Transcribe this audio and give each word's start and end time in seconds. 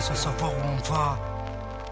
sans 0.00 0.14
savoir 0.14 0.52
où 0.52 0.62
on 0.64 0.92
va. 0.92 1.18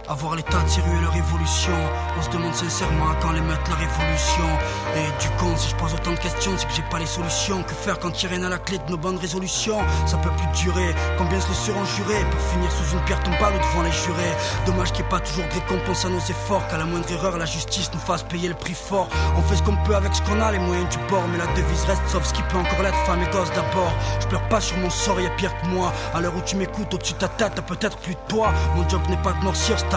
Avoir 0.09 0.37
l'état 0.37 0.57
de 0.57 0.69
et 0.69 1.03
leur 1.03 1.15
évolution. 1.15 1.75
On 2.19 2.23
se 2.23 2.31
demande 2.31 2.55
sincèrement 2.55 3.12
quand 3.21 3.33
les 3.33 3.43
mettre 3.43 3.69
la 3.69 3.77
révolution. 3.77 4.49
Et 4.96 5.23
du 5.23 5.29
con, 5.37 5.55
si 5.57 5.69
je 5.69 5.77
pose 5.77 5.93
autant 5.93 6.12
de 6.12 6.19
questions, 6.19 6.53
c'est 6.57 6.67
que 6.67 6.73
j'ai 6.73 6.83
pas 6.91 6.99
les 6.99 7.07
solutions. 7.07 7.62
Que 7.62 7.75
faire 7.75 7.99
quand 7.99 8.17
rien 8.17 8.43
à 8.43 8.49
la 8.49 8.59
clé 8.59 8.79
de 8.79 8.91
nos 8.91 8.96
bonnes 8.96 9.18
résolutions? 9.18 9.79
Ça 10.07 10.17
peut 10.17 10.31
plus 10.31 10.63
durer. 10.63 10.95
Combien 11.18 11.39
se 11.39 11.49
le 11.49 11.55
seront 11.55 11.85
jurés 11.85 12.25
pour 12.31 12.41
finir 12.41 12.73
sous 12.73 12.96
une 12.96 13.05
pierre 13.05 13.23
tombale 13.23 13.53
ou 13.55 13.59
devant 13.59 13.82
les 13.82 13.93
jurés? 13.93 14.35
Dommage 14.64 14.93
qu'il 14.93 15.03
n'y 15.03 15.09
ait 15.09 15.11
pas 15.11 15.21
toujours 15.21 15.45
de 15.45 15.53
récompense 15.53 16.05
à 16.07 16.09
nos 16.09 16.21
efforts. 16.21 16.67
Qu'à 16.68 16.79
la 16.79 16.86
moindre 16.86 17.11
erreur, 17.13 17.36
la 17.36 17.45
justice 17.45 17.90
nous 17.93 18.00
fasse 18.00 18.22
payer 18.22 18.49
le 18.49 18.54
prix 18.54 18.75
fort. 18.75 19.09
On 19.36 19.43
fait 19.43 19.57
ce 19.57 19.63
qu'on 19.63 19.77
peut 19.85 19.95
avec 19.95 20.14
ce 20.14 20.22
qu'on 20.22 20.40
a, 20.40 20.50
les 20.50 20.59
moyens 20.59 20.89
du 20.89 20.99
bord. 21.11 21.25
Mais 21.31 21.39
la 21.39 21.46
devise 21.49 21.85
reste 21.85 22.09
sauf 22.09 22.25
ce 22.25 22.32
qui 22.32 22.43
peut 22.45 22.57
encore 22.57 22.82
l'être, 22.82 22.96
femme 23.04 23.21
et 23.21 23.31
gosse 23.31 23.53
d'abord. 23.53 23.93
Je 24.21 24.27
pleure 24.27 24.49
pas 24.49 24.61
sur 24.63 24.79
mon 24.79 24.89
sort, 24.89 25.21
y 25.21 25.27
a 25.27 25.31
pire 25.31 25.53
que 25.61 25.67
moi. 25.67 25.93
À 26.14 26.21
l'heure 26.22 26.35
où 26.35 26.40
tu 26.40 26.57
m'écoutes, 26.57 26.95
au-dessus 26.95 27.13
de 27.13 27.18
ta 27.18 27.29
tête, 27.29 27.53
t'as 27.57 27.63
peut-être 27.63 27.99
plus 27.99 28.14
de 28.14 28.21
poids. 28.29 28.50
Mon 28.75 28.89
job 28.89 29.03
n'est 29.11 29.18
pas 29.18 29.32
de 29.32 29.45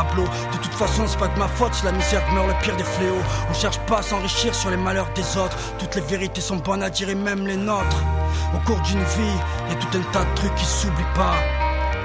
de 0.03 0.57
toute 0.57 0.73
façon, 0.73 1.03
c'est 1.07 1.17
pas 1.17 1.27
de 1.27 1.37
ma 1.37 1.47
faute 1.47 1.73
si 1.73 1.85
la 1.85 1.91
misère 1.91 2.21
meurt 2.33 2.47
le 2.47 2.53
pire 2.61 2.75
des 2.75 2.83
fléaux. 2.83 3.21
On 3.49 3.53
cherche 3.53 3.79
pas 3.79 3.99
à 3.99 4.01
s'enrichir 4.01 4.53
sur 4.53 4.69
les 4.69 4.77
malheurs 4.77 5.09
des 5.13 5.37
autres. 5.37 5.57
Toutes 5.79 5.95
les 5.95 6.01
vérités 6.01 6.41
sont 6.41 6.57
bonnes 6.57 6.83
à 6.83 6.89
dire 6.89 7.09
et 7.09 7.15
même 7.15 7.45
les 7.45 7.57
nôtres. 7.57 8.03
Au 8.53 8.59
cours 8.65 8.79
d'une 8.81 9.03
vie, 9.03 9.37
y 9.69 9.75
tout 9.75 9.97
un 9.97 10.11
tas 10.11 10.25
de 10.25 10.35
trucs 10.35 10.55
qui 10.55 10.65
s'oublient 10.65 11.13
pas. 11.15 11.35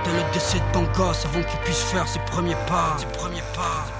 Dès 0.05 0.13
le 0.13 0.33
décès 0.33 0.59
de 0.59 0.73
ton 0.73 0.85
gosse 0.93 1.25
avant 1.25 1.43
qu'il 1.43 1.61
puisse 1.61 1.83
faire 1.83 2.07
ses 2.07 2.21
premiers 2.21 2.57
pas. 2.67 2.97
Ses 2.99 3.07
premiers 3.19 3.43
pas. 3.55 3.96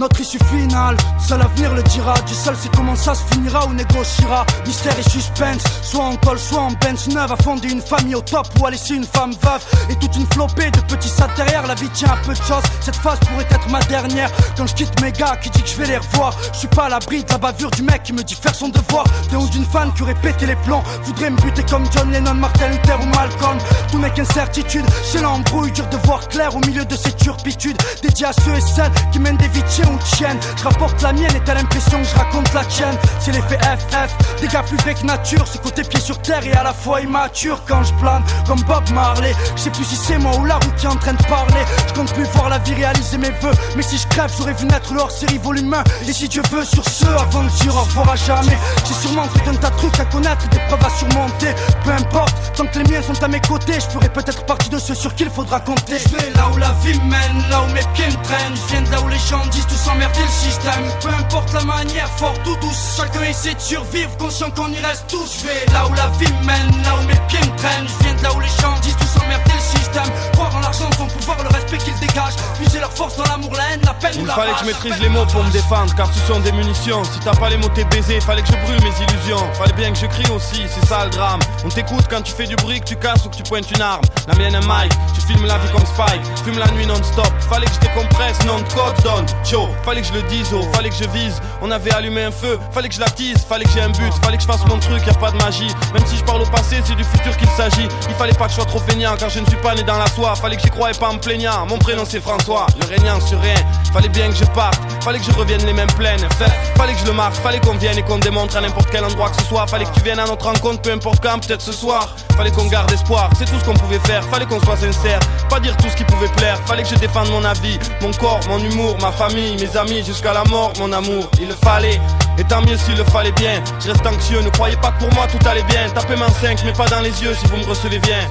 Notre 0.00 0.18
issue 0.18 0.38
finale, 0.50 0.96
seul 1.28 1.40
l'avenir 1.40 1.74
le 1.74 1.82
dira. 1.82 2.14
Du 2.26 2.32
seul 2.32 2.56
c'est 2.58 2.74
comment 2.74 2.96
ça 2.96 3.14
se 3.14 3.22
finira 3.34 3.66
ou 3.66 3.74
négociera. 3.74 4.46
Mystère 4.66 4.98
et 4.98 5.02
suspense, 5.02 5.62
soit 5.82 6.02
en 6.02 6.16
col, 6.16 6.38
soit 6.38 6.62
en 6.62 6.70
bench 6.70 7.06
neuve. 7.08 7.30
À 7.30 7.36
fonder 7.36 7.68
une 7.68 7.82
famille 7.82 8.14
au 8.14 8.22
top 8.22 8.46
ou 8.58 8.64
à 8.64 8.70
laisser 8.70 8.94
une 8.94 9.04
femme 9.04 9.32
veuve. 9.32 9.62
Et 9.90 9.96
toute 9.96 10.16
une 10.16 10.26
flopée 10.32 10.70
de 10.70 10.80
petits 10.80 11.10
sats 11.10 11.28
derrière. 11.36 11.66
La 11.66 11.74
vie 11.74 11.90
tient 11.90 12.12
un 12.12 12.26
peu 12.26 12.32
de 12.32 12.42
choses. 12.42 12.62
Cette 12.80 12.96
phase 12.96 13.18
pourrait 13.28 13.46
être 13.50 13.68
ma 13.68 13.80
dernière. 13.80 14.30
Quand 14.56 14.66
je 14.66 14.74
quitte 14.74 14.98
mes 15.02 15.12
gars 15.12 15.36
qui 15.36 15.50
dit 15.50 15.62
que 15.62 15.68
je 15.68 15.76
vais 15.76 15.86
les 15.88 15.98
revoir? 15.98 16.34
Je 16.54 16.60
suis 16.60 16.68
pas 16.68 16.84
à 16.84 16.88
l'abri 16.88 17.22
de 17.22 17.28
la 17.28 17.36
bavure 17.36 17.70
du 17.70 17.82
mec 17.82 18.02
qui 18.02 18.14
me 18.14 18.22
dit 18.22 18.34
faire 18.34 18.54
son 18.54 18.70
devoir. 18.70 19.04
D'un 19.30 19.40
ou 19.40 19.48
d'une 19.50 19.66
fan 19.66 19.92
qui 19.92 20.02
aurait 20.02 20.14
pété 20.14 20.46
les 20.46 20.56
plans. 20.56 20.82
Voudrait 21.04 21.28
me 21.28 21.36
buter 21.36 21.62
comme 21.68 21.84
John 21.92 22.10
Lennon, 22.10 22.36
Martin 22.36 22.68
Luther 22.68 22.98
ou 22.98 23.06
Malcolm. 23.14 23.58
Tout 23.92 23.98
n'est 23.98 24.10
qu'incertitude. 24.14 24.86
C'est 25.04 25.20
l'embrouille, 25.20 25.72
dur 25.72 25.86
de 25.88 25.98
voir 26.06 26.26
clair 26.28 26.56
au 26.56 26.60
milieu 26.60 26.86
de 26.86 26.96
ces 26.96 27.12
turpitudes. 27.12 27.76
Dédié 28.00 28.24
à 28.24 28.32
ceux 28.32 28.54
et 28.54 28.62
celles 28.62 28.92
qui 29.12 29.18
mènent 29.18 29.36
des 29.36 29.48
vies 29.48 29.60
je 29.98 30.64
rapporte 30.64 31.00
la 31.02 31.12
mienne 31.12 31.34
et 31.34 31.40
t'as 31.44 31.54
l'impression 31.54 31.98
que 31.98 32.04
je 32.06 32.14
raconte 32.14 32.52
la 32.54 32.64
tienne. 32.64 32.96
C'est 33.18 33.32
l'effet 33.32 33.58
FF, 33.58 34.40
des 34.40 34.48
gars 34.48 34.62
plus 34.62 34.76
que 34.76 35.06
nature. 35.06 35.46
Ce 35.46 35.58
côté 35.58 35.82
pied 35.82 36.00
sur 36.00 36.20
terre 36.20 36.46
et 36.46 36.52
à 36.52 36.62
la 36.62 36.72
fois 36.72 37.00
immature 37.00 37.62
quand 37.66 37.82
je 37.82 37.92
plane 37.94 38.22
comme 38.46 38.60
Bob 38.62 38.88
Marley. 38.92 39.34
Je 39.56 39.62
sais 39.62 39.70
plus 39.70 39.84
si 39.84 39.96
c'est 39.96 40.18
moi 40.18 40.36
ou 40.38 40.44
la 40.44 40.54
route 40.54 40.74
qui 40.76 40.86
est 40.86 40.88
en 40.88 40.96
train 40.96 41.14
de 41.14 41.22
parler. 41.24 41.62
Je 41.88 41.94
compte 41.94 42.12
plus 42.12 42.24
voir 42.34 42.48
la 42.48 42.58
vie 42.58 42.74
réaliser 42.74 43.18
mes 43.18 43.30
vœux. 43.30 43.54
Mais 43.76 43.82
si 43.82 43.98
je 43.98 44.06
crève, 44.08 44.30
j'aurais 44.36 44.54
vu 44.54 44.66
naître 44.66 44.92
leur 44.94 45.10
série 45.10 45.38
volume 45.38 45.72
1. 45.72 45.84
Et 46.08 46.12
si 46.12 46.28
Dieu 46.28 46.42
veut, 46.50 46.64
sur 46.64 46.84
ce, 46.84 47.06
avant 47.06 47.44
de 47.44 47.48
dire 47.48 47.74
au 47.74 47.80
revoir 47.80 48.16
jamais. 48.16 48.58
J'ai 48.86 48.94
sûrement 48.94 49.26
tout 49.28 49.50
un 49.50 49.54
tas 49.54 49.70
de 49.70 49.76
trucs 49.76 50.00
à 50.00 50.04
connaître, 50.04 50.48
des 50.48 50.58
preuves 50.68 50.84
à 50.84 50.90
surmonter. 50.90 51.54
Peu 51.84 51.90
importe, 51.90 52.34
tant 52.54 52.66
que 52.66 52.78
les 52.78 52.90
miens 52.90 53.02
sont 53.02 53.22
à 53.22 53.28
mes 53.28 53.40
côtés, 53.40 53.74
je 53.74 53.90
ferai 53.90 54.08
peut-être 54.08 54.44
partie 54.44 54.68
de 54.68 54.78
ceux 54.78 54.94
sur 54.94 55.14
qui 55.14 55.24
il 55.24 55.30
faudra 55.30 55.60
compter. 55.60 55.98
Je 55.98 56.16
vais 56.16 56.30
là 56.34 56.48
où 56.52 56.56
la 56.56 56.72
vie 56.82 56.98
mène, 57.00 57.48
là 57.50 57.62
où 57.62 57.72
mes 57.72 57.84
pieds 57.94 58.06
me 58.06 58.22
traînent. 58.24 58.54
Je 58.54 58.72
viens 58.72 58.82
de 58.82 58.90
là 58.90 59.00
où 59.00 59.08
les 59.08 59.18
gens 59.18 59.44
disent 59.50 59.66
tout 59.70 59.76
s'emmerder 59.76 60.20
le 60.20 60.50
système. 60.50 60.84
Peu 61.00 61.08
importe 61.08 61.52
la 61.52 61.64
manière, 61.64 62.08
fort 62.18 62.34
ou 62.46 62.56
douce, 62.56 62.96
chacun 62.96 63.22
essaie 63.22 63.54
de 63.54 63.60
survivre, 63.60 64.16
conscient 64.18 64.50
qu'on 64.50 64.70
y 64.72 64.78
reste 64.78 65.06
tous. 65.08 65.40
Je 65.40 65.46
vais 65.46 65.72
là 65.72 65.86
où 65.86 65.94
la 65.94 66.08
vie 66.18 66.32
mène, 66.44 66.82
là 66.82 66.96
où 66.98 67.06
mes 67.06 67.20
pieds 67.28 67.40
me 67.40 67.56
traînent. 67.56 67.86
Je 67.86 68.04
viens 68.04 68.14
de 68.14 68.22
là 68.22 68.34
où 68.34 68.40
les 68.40 68.54
gens 68.60 68.74
disent 68.82 68.96
tout 68.96 69.18
s'emmerder 69.18 69.52
le 69.54 69.78
système. 69.78 70.10
En 70.54 70.60
l'argent, 70.60 70.90
son 70.96 71.06
pouvoir, 71.06 71.38
le 71.42 71.48
respect 71.48 71.78
qu'ils 71.78 71.98
dégagent. 72.00 72.36
Puiser 72.58 72.80
leur 72.80 72.92
force 72.92 73.16
dans 73.16 73.24
l'amour, 73.24 73.52
la 73.56 73.70
haine, 73.70 73.80
la 73.84 73.94
peine 73.94 74.12
Il 74.14 74.22
ou 74.22 74.26
la 74.26 74.34
fallait 74.34 74.52
que 74.52 74.58
je 74.60 74.64
maîtrise 74.66 74.98
les 75.00 75.08
mots 75.08 75.26
pour 75.26 75.44
me 75.44 75.50
défendre, 75.50 75.94
car 75.94 76.08
ce 76.12 76.20
sont 76.26 76.40
des 76.40 76.52
munitions. 76.52 77.04
Si 77.04 77.20
t'as 77.20 77.34
pas 77.34 77.50
les 77.50 77.56
mots, 77.56 77.70
t'es 77.74 77.84
baisé. 77.84 78.20
Fallait 78.20 78.42
que 78.42 78.48
je 78.48 78.56
brûle 78.64 78.82
mes 78.82 79.04
illusions. 79.04 79.52
Fallait 79.54 79.72
bien 79.74 79.92
que 79.92 79.98
je 79.98 80.06
crie 80.06 80.30
aussi, 80.34 80.62
c'est 80.68 80.86
ça 80.86 81.04
le 81.04 81.10
drame. 81.10 81.40
On 81.64 81.68
t'écoute 81.68 82.04
quand 82.08 82.22
tu 82.22 82.32
fais 82.32 82.46
du 82.46 82.56
bruit, 82.56 82.80
que 82.80 82.86
tu 82.86 82.96
casses 82.96 83.24
ou 83.26 83.28
que 83.30 83.36
tu 83.36 83.42
pointes 83.44 83.70
une 83.70 83.82
arme. 83.82 84.02
La 84.26 84.34
mienne 84.34 84.54
est 84.54 84.66
Mike, 84.66 84.92
je 85.14 85.20
filme 85.20 85.46
la 85.46 85.58
vie 85.58 85.70
comme 85.70 85.86
Spike. 85.86 86.22
Fume 86.44 86.58
la 86.58 86.66
nuit 86.72 86.86
non-stop. 86.86 87.30
Fallait 87.48 87.66
que 87.66 87.74
je 87.74 87.80
décompresse, 87.80 88.38
non 88.46 88.58
de 88.58 88.72
code 88.72 89.02
donne. 89.02 89.26
Cho, 89.44 89.68
fallait 89.84 90.02
que 90.02 90.08
je 90.08 90.14
le 90.14 90.22
dise, 90.22 90.48
oh, 90.52 90.62
fallait 90.72 90.90
que 90.90 90.96
je 90.96 91.08
vise. 91.10 91.40
On 91.62 91.70
avait 91.70 91.92
allumé 91.92 92.24
un 92.24 92.32
feu, 92.32 92.58
fallait 92.72 92.88
que 92.88 92.94
je 92.94 93.00
l'attise, 93.00 93.44
fallait 93.48 93.64
que 93.64 93.70
j'ai 93.70 93.82
un 93.82 93.90
but, 93.90 94.12
fallait 94.22 94.36
que 94.36 94.42
je 94.42 94.48
fasse 94.48 94.64
mon 94.66 94.78
truc, 94.78 95.06
y 95.06 95.10
a 95.10 95.14
pas 95.14 95.30
de 95.30 95.36
magie. 95.36 95.70
Même 95.94 96.06
si 96.06 96.16
je 96.16 96.24
parle 96.24 96.42
au 96.42 96.46
passé, 96.46 96.80
c'est 96.84 96.96
du 96.96 97.04
futur 97.04 97.36
qu'il 97.36 97.48
s'agit. 97.50 97.88
Il 98.08 98.14
fallait 98.16 98.32
pas 98.32 98.44
que 98.46 98.50
je 98.50 98.56
sois 98.56 98.66
trop 98.66 98.80
feignant, 98.80 99.14
car 99.16 99.28
je 99.30 99.40
ne 99.40 99.46
suis 99.46 99.56
pas 99.56 99.74
né 99.74 99.82
dans 99.82 99.98
la 99.98 100.06
soie. 100.08 100.34
Fallait 100.40 100.56
que 100.56 100.62
j'y 100.62 100.70
croie 100.70 100.90
pas 100.98 101.08
en 101.08 101.18
plaignant. 101.18 101.66
Mon 101.66 101.78
prénom 101.78 102.04
c'est 102.06 102.20
François, 102.20 102.66
le 102.80 102.86
régnant 102.86 103.20
sur 103.20 103.40
rien. 103.40 103.54
Fallait 103.92 104.08
bien 104.08 104.28
que 104.28 104.36
je 104.36 104.44
parte, 104.44 104.80
fallait 105.02 105.18
que 105.18 105.24
je 105.24 105.32
revienne 105.32 105.64
les 105.66 105.72
mêmes 105.72 105.92
pleines. 105.92 106.26
Fait, 106.38 106.50
fallait 106.78 106.94
que 106.94 107.00
je 107.00 107.06
le 107.06 107.12
marque, 107.12 107.34
fallait 107.34 107.60
qu'on 107.60 107.74
vienne 107.74 107.98
et 107.98 108.02
qu'on 108.02 108.18
démontre 108.18 108.56
à 108.56 108.60
n'importe 108.60 108.88
quel 108.90 109.04
endroit 109.04 109.28
que 109.28 109.36
ce 109.36 109.48
soit. 109.48 109.66
Fallait 109.66 109.84
que 109.84 109.94
tu 109.94 110.00
viennes 110.00 110.18
à 110.18 110.24
notre 110.24 110.46
rencontre, 110.46 110.80
peu 110.80 110.92
importe 110.92 111.22
quand, 111.22 111.46
peut-être 111.46 111.60
ce 111.60 111.72
soir. 111.72 112.14
Fallait 112.36 112.50
qu'on 112.52 112.66
garde 112.66 112.90
espoir, 112.90 113.28
c'est 113.38 113.44
tout 113.44 113.58
ce 113.58 113.64
qu'on 113.64 113.74
pouvait 113.74 113.98
faire. 114.00 114.24
Fallait 114.24 114.46
qu'on 114.46 114.60
soit 114.60 114.76
sincère, 114.76 115.20
pas 115.50 115.60
dire 115.60 115.76
tout 115.76 115.90
ce 115.90 115.96
qui 115.96 116.04
pouvait 116.04 116.28
plaire. 116.36 116.58
Fallait 116.66 116.84
que 116.84 116.88
je 116.88 116.94
défende 116.94 117.28
mon 117.30 117.44
avis, 117.44 117.78
mon 118.00 118.12
corps, 118.12 118.40
mon 118.48 118.58
humour, 118.58 118.96
ma 119.02 119.12
famille, 119.12 119.56
mes 119.56 119.76
amis, 119.76 120.02
jusqu'à 120.04 120.32
la 120.32 120.44
mort, 120.44 120.72
mon 120.78 120.90
amour. 120.92 121.28
Il 121.38 121.48
le 121.48 121.54
fallait, 121.54 122.00
et 122.38 122.44
tant 122.44 122.62
mieux 122.62 122.78
s'il 122.78 122.96
le 122.96 123.04
fallait 123.04 123.32
bien. 123.32 123.62
Je 123.84 123.90
reste 123.90 124.06
anxieux, 124.06 124.40
ne 124.40 124.50
croyez 124.50 124.76
pas 124.76 124.92
que 124.92 125.00
pour 125.00 125.12
moi 125.14 125.26
tout 125.26 125.46
allait 125.46 125.64
bien. 125.64 125.90
Tapez 125.94 126.16
main 126.16 126.30
5, 126.40 126.62
mais 126.64 126.72
pas 126.72 126.86
dans 126.86 127.00
les 127.00 127.22
yeux 127.22 127.34
si 127.34 127.46
vous 127.48 127.58
me 127.58 127.66
recevez 127.66 127.98
bien. 127.98 128.30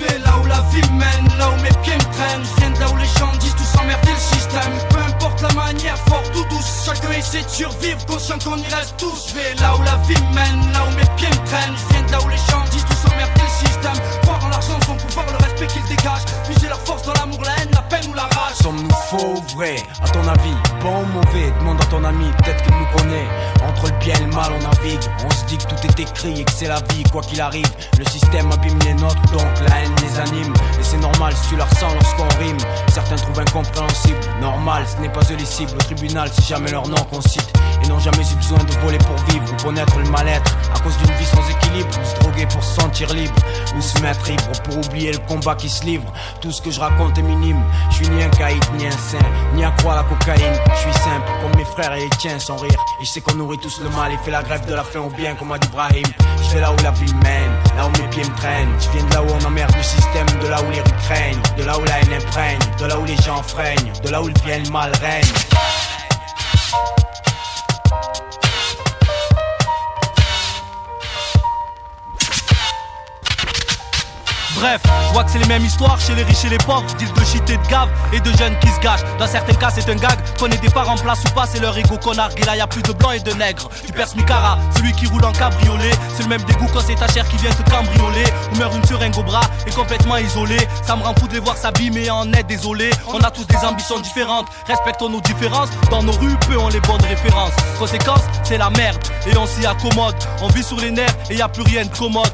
Vais 0.00 0.18
là 0.20 0.38
où 0.42 0.46
la 0.46 0.62
vie 0.72 0.90
mène, 0.92 1.28
là 1.38 1.50
où 1.50 1.60
mes 1.60 1.68
pieds 1.82 1.94
me 1.94 2.12
traînent. 2.14 2.42
Je 2.42 2.60
viens 2.60 2.70
de 2.70 2.80
là 2.80 2.88
où 2.90 2.96
les 2.96 3.12
gens 3.18 3.32
disent 3.38 3.54
tout 3.54 3.64
s'emmerder 3.64 4.12
le 4.12 4.36
système. 4.36 4.72
Peu 4.88 4.98
importe 4.98 5.42
la 5.42 5.52
manière, 5.52 5.98
forte 6.08 6.34
ou 6.34 6.44
douce, 6.48 6.86
chacun 6.86 7.10
essaie 7.12 7.42
de 7.42 7.48
survivre, 7.50 8.06
conscient 8.06 8.38
qu'on 8.38 8.56
y 8.56 8.66
reste 8.74 8.96
tous. 8.96 9.28
Je 9.28 9.34
vais 9.34 9.54
là 9.60 9.76
où 9.76 9.82
la 9.82 9.96
vie 10.08 10.22
mène, 10.32 10.72
là 10.72 10.86
où 10.88 10.96
mes 10.96 11.04
pieds 11.16 11.28
me 11.28 11.46
traînent. 11.46 11.76
Je 11.76 11.92
viens 11.92 12.02
de 12.06 12.12
là 12.12 12.18
où 12.24 12.28
les 12.28 12.38
gens 12.50 12.64
disent 12.70 12.84
tout 12.86 13.08
s'emmerder 13.08 13.42
le 13.42 13.68
système. 13.68 14.00
Croire 14.22 14.42
en 14.42 14.48
l'argent, 14.48 14.78
son 14.86 14.94
pouvoir, 14.94 15.26
le 15.26 15.44
respect 15.44 15.66
qu'ils 15.66 15.84
dégagent. 15.94 16.24
Puiser 16.46 16.68
leur 16.68 16.80
force 16.80 17.02
dans 17.02 17.12
l'amour, 17.12 17.42
la 17.44 17.62
haine, 17.62 17.70
la 17.74 17.82
peine 17.82 18.08
ou 18.10 18.14
la. 18.14 18.29
Sommes-nous 18.54 18.90
faux 19.08 19.34
ou 19.36 19.56
vrai? 19.56 19.76
À 20.02 20.08
ton 20.08 20.26
avis, 20.26 20.54
bon 20.80 21.02
ou 21.02 21.06
mauvais? 21.06 21.52
Demande 21.60 21.80
à 21.80 21.84
ton 21.86 22.04
ami, 22.04 22.26
peut-être 22.38 22.62
qu'il 22.62 22.74
nous 22.74 22.98
connaît. 22.98 23.26
Entre 23.66 23.86
le 23.86 23.98
bien 23.98 24.14
et 24.14 24.24
le 24.24 24.32
mal, 24.32 24.50
on 24.52 24.62
navigue. 24.62 25.00
On 25.24 25.30
se 25.30 25.44
dit 25.46 25.58
que 25.58 25.64
tout 25.64 25.86
est 25.86 26.00
écrit 26.00 26.40
et 26.40 26.44
que 26.44 26.52
c'est 26.52 26.68
la 26.68 26.80
vie, 26.92 27.02
quoi 27.10 27.22
qu'il 27.22 27.40
arrive. 27.40 27.70
Le 27.98 28.04
système 28.04 28.50
abîme 28.50 28.78
les 28.84 28.94
nôtres, 28.94 29.20
donc 29.32 29.46
la 29.68 29.80
haine 29.80 29.94
les 30.02 30.18
anime. 30.20 30.52
Et 30.80 30.82
c'est 30.82 30.98
normal 30.98 31.32
si 31.34 31.50
tu 31.50 31.56
la 31.56 31.64
ressens 31.64 31.92
lorsqu'on 31.94 32.28
rime. 32.42 32.58
Certains 32.92 33.16
trouvent 33.16 33.40
incompréhensible. 33.40 34.18
Normal, 34.40 34.84
ce 34.86 35.00
n'est 35.00 35.12
pas 35.12 35.22
eux 35.30 35.36
les 35.38 35.44
cibles. 35.44 35.72
Au 35.74 35.82
tribunal, 35.82 36.30
c'est 36.32 36.46
jamais 36.46 36.70
leur 36.70 36.88
nom 36.88 37.02
qu'on 37.10 37.20
cite. 37.20 37.52
Et 37.82 37.88
n'ont 37.88 37.98
jamais 37.98 38.24
eu 38.30 38.34
besoin 38.34 38.58
de 38.58 38.72
voler 38.80 38.98
pour 38.98 39.16
vivre 39.32 39.44
ou 39.52 39.62
connaître 39.62 39.98
le 39.98 40.08
mal-être. 40.10 40.56
À 40.74 40.80
cause 40.80 40.96
d'une 40.98 41.14
vie 41.16 41.24
sans 41.24 41.48
équilibre, 41.48 41.88
ou 42.00 42.04
se 42.04 42.20
droguer 42.20 42.46
pour 42.46 42.62
se 42.62 42.80
sentir 42.80 43.12
libre. 43.12 43.34
Ou 43.76 43.80
se 43.80 43.98
mettre 44.00 44.26
libre 44.28 44.50
pour 44.64 44.76
oublier 44.78 45.12
le 45.12 45.18
combat 45.28 45.54
qui 45.54 45.68
se 45.68 45.84
livre. 45.84 46.12
Tout 46.40 46.50
ce 46.50 46.60
que 46.60 46.70
je 46.70 46.80
raconte 46.80 47.16
est 47.18 47.22
minime. 47.22 47.62
Je 47.90 47.96
suis 47.96 48.08
ni 48.08 48.22
un 48.22 48.28
ni 48.76 48.86
un 48.86 48.90
saint, 48.90 49.18
ni 49.54 49.64
à 49.64 49.68
la 49.68 50.02
cocaïne. 50.02 50.54
Je 50.72 50.80
suis 50.80 50.92
simple, 50.92 51.30
comme 51.42 51.54
mes 51.56 51.64
frères 51.64 51.92
et 51.94 52.00
les 52.00 52.10
tiens 52.18 52.38
sans 52.38 52.56
rire. 52.56 52.78
Et 53.00 53.04
je 53.04 53.10
sais 53.10 53.20
qu'on 53.20 53.34
nourrit 53.34 53.58
tous 53.58 53.80
le 53.82 53.90
mal 53.90 54.12
et 54.12 54.16
fait 54.18 54.30
la 54.30 54.42
grève 54.42 54.64
de 54.66 54.74
la 54.74 54.82
faim 54.82 55.00
au 55.00 55.10
bien, 55.10 55.34
comme 55.34 55.52
a 55.52 55.58
dit 55.58 55.68
Brahim. 55.68 56.06
Je 56.42 56.54
vais 56.54 56.60
là 56.60 56.72
où 56.72 56.82
la 56.82 56.90
vie 56.92 57.12
mène, 57.22 57.52
là 57.76 57.86
où 57.86 58.02
mes 58.02 58.08
pieds 58.08 58.24
me 58.24 58.36
traînent. 58.36 58.72
Je 58.80 58.88
viens 58.90 59.06
de 59.06 59.14
là 59.14 59.22
où 59.22 59.26
on 59.28 59.46
emmerde 59.46 59.74
le 59.76 59.82
système, 59.82 60.26
de 60.42 60.48
là 60.48 60.56
où 60.62 60.70
les 60.70 60.80
rues 60.80 60.98
craignent, 61.04 61.42
de 61.58 61.64
là 61.64 61.78
où 61.78 61.84
la 61.84 61.98
haine 62.00 62.14
imprègne, 62.14 62.58
de 62.78 62.86
là 62.86 62.98
où 62.98 63.04
les 63.04 63.16
gens 63.16 63.42
freinent, 63.42 63.92
de 64.02 64.08
là 64.08 64.22
où 64.22 64.28
le 64.28 64.34
bien 64.44 64.56
et 64.56 64.60
le 64.60 64.70
mal 64.70 64.92
règne. 65.02 65.79
Bref, 74.60 74.82
je 75.08 75.12
vois 75.14 75.24
que 75.24 75.30
c'est 75.30 75.38
les 75.38 75.46
mêmes 75.46 75.64
histoires 75.64 75.98
chez 75.98 76.14
les 76.14 76.22
riches 76.22 76.44
et 76.44 76.50
les 76.50 76.58
pauvres, 76.58 76.84
deal 76.98 77.10
de 77.10 77.24
shit 77.24 77.48
et 77.48 77.56
de 77.56 77.66
gave 77.68 77.88
et 78.12 78.20
de 78.20 78.30
jeunes 78.36 78.58
qui 78.58 78.68
se 78.68 78.78
gâchent. 78.80 79.00
Dans 79.18 79.26
certains 79.26 79.54
cas, 79.54 79.70
c'est 79.74 79.88
un 79.88 79.94
gag. 79.94 80.18
Qu'on 80.38 80.48
ait 80.48 80.58
des 80.58 80.68
parents 80.68 80.92
en 80.92 80.98
place 80.98 81.20
ou 81.24 81.30
pas, 81.30 81.46
c'est 81.46 81.60
leur 81.60 81.76
ego 81.78 81.96
connard. 81.96 82.28
Et 82.36 82.42
là, 82.42 82.56
y 82.56 82.60
a 82.60 82.66
plus 82.66 82.82
de 82.82 82.92
blancs 82.92 83.14
et 83.16 83.20
de 83.20 83.32
nègres. 83.32 83.70
Tu 83.86 83.92
perces 83.94 84.14
Micara, 84.16 84.58
celui 84.76 84.92
qui 84.92 85.06
roule 85.06 85.24
en 85.24 85.32
cabriolet. 85.32 85.92
C'est 86.14 86.24
le 86.24 86.28
même 86.28 86.42
dégoût 86.42 86.66
quand 86.74 86.82
c'est 86.86 86.94
ta 86.94 87.08
chair 87.08 87.26
qui 87.28 87.38
vient 87.38 87.50
te 87.50 87.70
cambrioler. 87.70 88.24
Ou 88.52 88.58
meurt 88.58 88.74
une 88.74 88.84
seringue 88.84 89.16
au 89.16 89.22
bras 89.22 89.40
et 89.66 89.70
complètement 89.70 90.18
isolé. 90.18 90.58
Ça 90.82 90.94
me 90.94 91.04
rend 91.04 91.14
fou 91.18 91.26
de 91.26 91.32
les 91.32 91.40
voir 91.40 91.56
s'abîmer 91.56 92.10
en 92.10 92.30
est 92.34 92.42
désolé. 92.42 92.90
On 93.08 93.20
a 93.20 93.30
tous 93.30 93.46
des 93.46 93.64
ambitions 93.64 93.98
différentes. 94.00 94.46
Respectons 94.66 95.08
nos 95.08 95.22
différences. 95.22 95.70
Dans 95.90 96.02
nos 96.02 96.12
rues, 96.12 96.36
peu 96.46 96.58
ont 96.58 96.68
les 96.68 96.80
bonnes 96.80 97.04
références. 97.08 97.52
Conséquence, 97.78 98.22
c'est 98.42 98.58
la 98.58 98.68
merde. 98.68 98.98
Et 99.26 99.34
on 99.38 99.46
s'y 99.46 99.64
accommode. 99.64 100.16
On 100.42 100.48
vit 100.48 100.62
sur 100.62 100.76
les 100.76 100.90
nerfs 100.90 101.16
et 101.30 101.36
y 101.36 101.42
a 101.42 101.48
plus 101.48 101.62
rien 101.62 101.86
de 101.86 101.96
commode. 101.96 102.30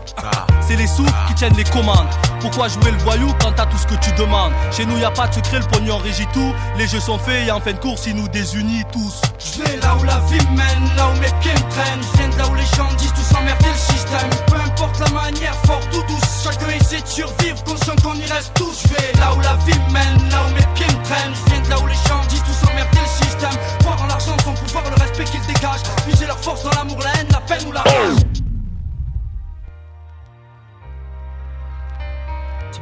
C'est 0.67 0.75
les 0.75 0.89
sous 0.89 1.07
qui 1.29 1.35
tiennent 1.35 1.57
les 1.57 1.63
commandes. 1.63 2.09
Pourquoi 2.41 2.69
jouer 2.69 2.91
le 2.91 2.99
voyou 2.99 3.33
quand 3.41 3.53
t'as 3.53 3.67
tout 3.67 3.79
ce 3.79 3.87
que 3.87 3.99
tu 4.01 4.13
demandes 4.13 4.53
Chez 4.71 4.87
nous 4.87 4.99
y 4.99 5.05
a 5.05 5.11
pas 5.11 5.27
de 5.27 5.35
secret, 5.35 5.59
le 5.59 5.67
pognon 5.67 5.99
régit 5.99 6.27
tout. 6.33 6.53
Les 6.79 6.87
jeux 6.87 7.01
sont 7.01 7.19
faits 7.19 7.47
et 7.47 7.51
en 7.51 7.61
fin 7.61 7.73
de 7.73 7.79
course, 7.79 8.07
ils 8.07 8.15
nous 8.15 8.29
désunissent 8.29 8.87
tous. 8.93 9.21
Je 9.39 9.63
vais 9.63 9.77
là 9.79 9.97
où 10.01 10.05
la 10.05 10.19
vie 10.31 10.45
mène, 10.51 10.97
là 10.97 11.09
où 11.09 11.21
mes 11.21 11.33
pieds 11.41 11.53
me 11.53 11.71
traînent. 11.71 12.03
Je 12.03 12.19
viens 12.19 12.29
de 12.29 12.39
là 12.39 12.49
où 12.49 12.55
les 12.55 12.77
gens 12.77 12.93
disent 12.99 13.13
tout 13.13 13.35
s'emmerder 13.35 13.69
le 13.69 13.95
système. 13.95 14.31
Peu 14.47 14.57
importe 14.57 15.01
la 15.01 15.11
manière, 15.11 15.55
forte 15.67 15.89
ou 15.95 16.03
douce, 16.03 16.45
chacun 16.45 16.69
essaie 16.69 17.01
de 17.01 17.07
survivre, 17.07 17.63
conscient 17.65 17.97
qu'on 18.03 18.15
y 18.15 18.27
reste 18.27 18.53
tous, 18.55 18.83
je 18.83 18.89
vais 18.95 19.13
là 19.19 19.35
où 19.35 19.41
la 19.41 19.57
vie 19.65 19.79
mène, 19.93 20.31
là 20.31 20.43
où 20.47 20.55
mes 20.55 20.67
pieds 20.75 20.87
me 20.87 21.05
traînent. 21.05 21.35
Je 21.35 21.51
viens 21.51 21.63
de 21.63 21.71
là 21.71 21.79
où 21.81 21.87
les 21.87 21.95
gens 22.09 22.21
disent 22.29 22.43
tous 22.45 22.71
emmerder 22.71 22.99
le 23.01 23.25
système. 23.25 23.59
Croire 23.81 24.03
en 24.03 24.07
l'argent, 24.07 24.37
son 24.45 24.53
pouvoir, 24.53 24.85
le 24.85 25.03
respect 25.03 25.25
qu'ils 25.25 25.47
dégagent. 25.47 25.83
Puiser 26.07 26.27
leur 26.27 26.39
force 26.39 26.63
dans 26.63 26.71
l'amour, 26.71 26.99
la 27.03 27.11
haine, 27.21 27.29
la 27.33 27.41
peine 27.41 27.67
ou 27.67 27.73
la 27.73 27.83
rage. 27.83 28.26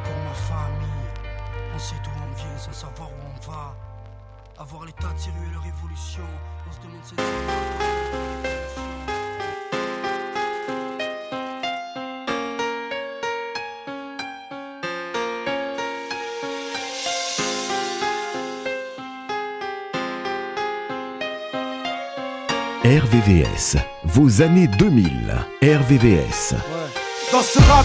Pour 0.04 0.16
ma 0.24 0.34
famille. 0.34 1.08
On 1.74 1.78
sait 1.78 1.96
d'où 2.04 2.10
on 2.10 2.34
vient 2.34 2.58
sans 2.58 2.72
savoir 2.72 3.08
où 3.10 3.14
on 3.34 3.50
va. 3.50 3.74
Avoir 4.56 4.84
l'état 4.84 5.08
de 5.08 5.48
et 5.48 5.52
leur 5.52 5.66
évolution. 5.66 6.22
On 6.68 6.72
se 6.72 6.80
demande 6.80 7.04
sincèrement. 7.04 8.04
RVVS, 22.84 23.78
vos 24.04 24.42
années 24.42 24.68
2000. 24.68 25.34
RVVS. 25.62 26.54
Dans 27.34 27.42
ce 27.42 27.58
rap 27.68 27.84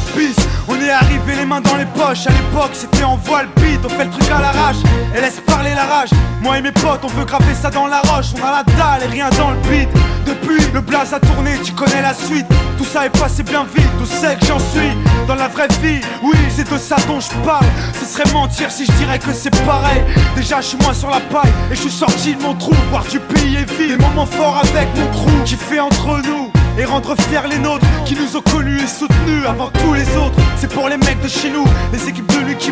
on 0.68 0.76
est 0.80 0.92
arrivé 0.92 1.36
les 1.36 1.46
mains 1.46 1.60
dans 1.60 1.76
les 1.76 1.88
poches. 1.88 2.28
À 2.28 2.30
l'époque, 2.30 2.70
c'était 2.74 3.04
en 3.04 3.16
voile 3.16 3.48
beat, 3.56 3.80
on 3.84 3.90
fait 3.90 4.06
le 4.06 4.12
truc 4.12 4.30
à 4.30 4.42
l'arrache 4.42 4.76
et 5.16 5.22
laisse 5.22 5.40
parler 5.40 5.72
la 5.74 5.86
rage. 5.86 6.12
Moi 6.44 6.60
et 6.60 6.62
mes 6.62 6.72
potes, 6.72 7.00
on 7.04 7.08
veut 7.08 7.26
graver 7.26 7.56
ça 7.60 7.72
dans 7.72 7.88
la 7.88 8.02
roche. 8.02 8.28
On 8.40 8.46
a 8.46 8.52
la 8.52 8.64
dalle 8.64 9.10
et 9.10 9.12
rien 9.12 9.32
dans 9.40 9.50
le 9.50 9.58
beat. 9.68 9.90
Depuis, 10.28 10.62
le 10.72 10.82
blaze 10.82 11.16
a 11.16 11.20
tourné, 11.20 11.54
tu 11.64 11.72
connais 11.74 12.04
la 12.04 12.14
suite. 12.14 12.46
Tout 12.78 12.86
ça 12.86 13.08
est 13.08 13.18
passé 13.18 13.42
bien 13.42 13.66
vite, 13.76 13.90
tout 13.98 14.06
sait 14.06 14.36
que 14.36 14.46
j'en 14.46 14.60
suis. 14.60 14.92
Dans 15.28 15.34
la 15.34 15.48
vraie 15.48 15.68
vie, 15.82 16.00
oui, 16.22 16.38
c'est 16.56 16.72
de 16.72 16.78
ça 16.78 16.98
dont 17.08 17.20
je 17.20 17.30
parle. 17.44 17.66
Ce 18.00 18.06
serait 18.06 18.32
mentir 18.32 18.70
si 18.70 18.86
je 18.86 18.92
dirais 18.92 19.18
que 19.18 19.34
c'est 19.34 19.50
pareil. 19.66 20.04
Déjà, 20.36 20.62
je 20.62 20.68
suis 20.68 20.78
moins 20.78 20.94
sur 20.94 21.10
la 21.10 21.22
paille 21.22 21.52
et 21.72 21.76
je 21.76 21.82
suis 21.82 21.90
sorti 21.90 22.36
de 22.36 22.44
mon 22.44 22.54
trou. 22.54 22.76
Voir 22.92 23.04
du 23.06 23.20
pays 23.20 23.56
et 23.56 23.66
vie, 23.66 23.88
des 23.88 23.98
moments 23.98 24.28
forts 24.28 24.62
avec 24.62 24.88
mon 24.96 25.08
crew 25.08 25.44
qui 25.44 25.56
fait 25.56 25.80
entre 25.80 26.22
nous 26.28 26.52
et 26.78 26.86
rendre 26.86 27.16
fiers 27.28 27.50
les 27.50 27.58
nôtres 27.58 27.79
qui 28.10 28.16
nous 28.16 28.36
ont 28.36 28.42
connus 28.42 28.82
et 28.82 28.88
soutenus 28.88 29.46
avant 29.48 29.70
tous 29.70 29.94
les 29.94 30.18
autres. 30.18 30.34
C'est 30.58 30.72
pour 30.74 30.90
les 30.90 30.98
mecs 30.98 31.22
de 31.22 31.28
chez 31.28 31.52
nous, 31.52 31.66
les 31.94 32.10
équipes 32.10 32.26
de 32.34 32.40
lui 32.40 32.56
qui 32.56 32.72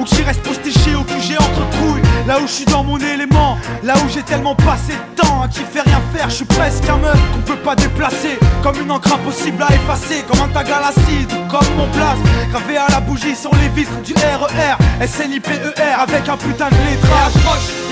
ou 0.00 0.04
qui 0.04 0.22
restent 0.22 0.42
postichés 0.42 0.94
au 0.94 1.02
QG 1.02 1.36
entre 1.38 1.68
couilles. 1.76 2.00
Là 2.26 2.38
où 2.40 2.46
je 2.46 2.52
suis 2.52 2.64
dans 2.64 2.82
mon 2.82 2.96
élément, 2.96 3.58
là 3.82 3.92
où 3.98 4.08
j'ai 4.08 4.22
tellement 4.22 4.54
passé 4.54 4.94
de 4.94 5.22
temps 5.22 5.42
à 5.42 5.48
qui 5.48 5.60
fait 5.60 5.82
rien 5.82 6.00
faire, 6.14 6.30
je 6.30 6.36
suis 6.36 6.44
presque 6.46 6.88
un 6.88 6.96
meuf 6.96 7.18
qu'on 7.34 7.42
peut 7.42 7.60
pas 7.60 7.76
déplacer. 7.76 8.38
Comme 8.62 8.80
une 8.80 8.90
encre 8.90 9.12
impossible 9.12 9.62
à 9.62 9.74
effacer, 9.74 10.24
comme 10.26 10.40
un 10.40 10.48
tag 10.48 10.70
à 10.70 10.80
l'acide 10.80 11.30
ou 11.32 11.50
comme 11.50 11.76
mon 11.76 11.88
place. 11.88 12.18
Gravé 12.50 12.78
à 12.78 12.86
la 12.88 13.00
bougie 13.00 13.36
sur 13.36 13.54
les 13.56 13.68
vitres 13.68 14.00
du 14.02 14.14
RER, 14.14 15.06
SNIPER 15.06 15.60
avec 16.00 16.26
un 16.26 16.38
putain 16.38 16.70
de 16.70 16.76
lettrage. 16.88 17.32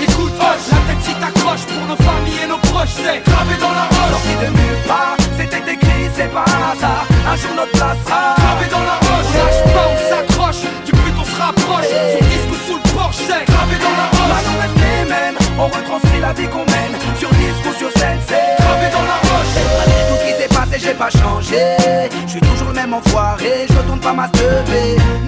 Écoute, 0.01 0.33
la 0.39 0.55
tête 0.55 1.03
si 1.03 1.13
t'accroches 1.13 1.67
pour 1.67 1.85
nos 1.87 1.97
familles 1.97 2.41
et 2.43 2.47
nos 2.47 2.62
proches, 2.73 2.97
c'est 3.05 3.19
gravé 3.29 3.55
dans 3.59 3.73
la 3.79 3.85
roche. 3.93 4.11
Sorti 4.13 4.33
de 4.43 4.49
nulle 4.57 4.81
part, 4.87 5.17
c'était 5.37 5.65
écrit, 5.73 6.05
c'est 6.15 6.31
pas 6.37 6.45
un 6.57 6.61
hasard. 6.73 7.05
Un 7.31 7.35
jour 7.35 7.53
notre 7.55 7.71
place 7.77 7.99
sera 8.05 8.35
Gravé 8.43 8.65
dans 8.75 8.85
la 8.91 8.97
roche, 9.05 9.29
lâche 9.37 9.61
pas, 9.73 9.87
on 9.93 9.97
s'accroche, 10.09 10.61
du 10.85 10.91
but 10.91 11.15
on 11.21 11.25
se 11.25 11.37
rapproche. 11.41 11.91
Son 12.13 12.23
disque 12.31 12.51
ou 12.53 12.59
sous 12.67 12.79
le 12.81 12.87
porche, 12.97 13.19
c'est 13.27 13.45
gravé 13.51 13.75
dans 13.85 13.95
la 14.01 14.07
roche. 14.13 14.31
Maintenant 14.33 14.57
reste 14.63 14.79
les 14.85 15.01
mêmes, 15.13 15.37
on 15.63 15.67
retranscrit 15.75 16.21
la 16.27 16.33
vie 16.33 16.49
qu'on 16.53 16.65
mène. 16.75 16.93
Sur 17.19 17.29
disque 17.41 17.65
ou 17.69 17.73
sur 17.81 17.91
scène, 17.97 18.19
c'est 18.27 18.57
Gravé 18.63 18.87
dans 18.97 19.07
la 19.13 19.19
roche. 19.29 19.55
Malgré 19.77 20.01
tout 20.09 20.17
ce 20.19 20.25
qui 20.25 20.33
s'est 20.39 20.53
passé, 20.57 20.75
j'ai 20.83 20.97
pas 21.03 21.11
changé. 21.21 21.61
Je 22.25 22.31
suis 22.31 22.41
toujours 22.41 22.69
le 22.69 22.77
même 22.81 22.93
enfoiré, 22.93 23.67
je 23.69 23.77
retourne 23.77 23.99
pas 23.99 24.13
ma. 24.13 24.27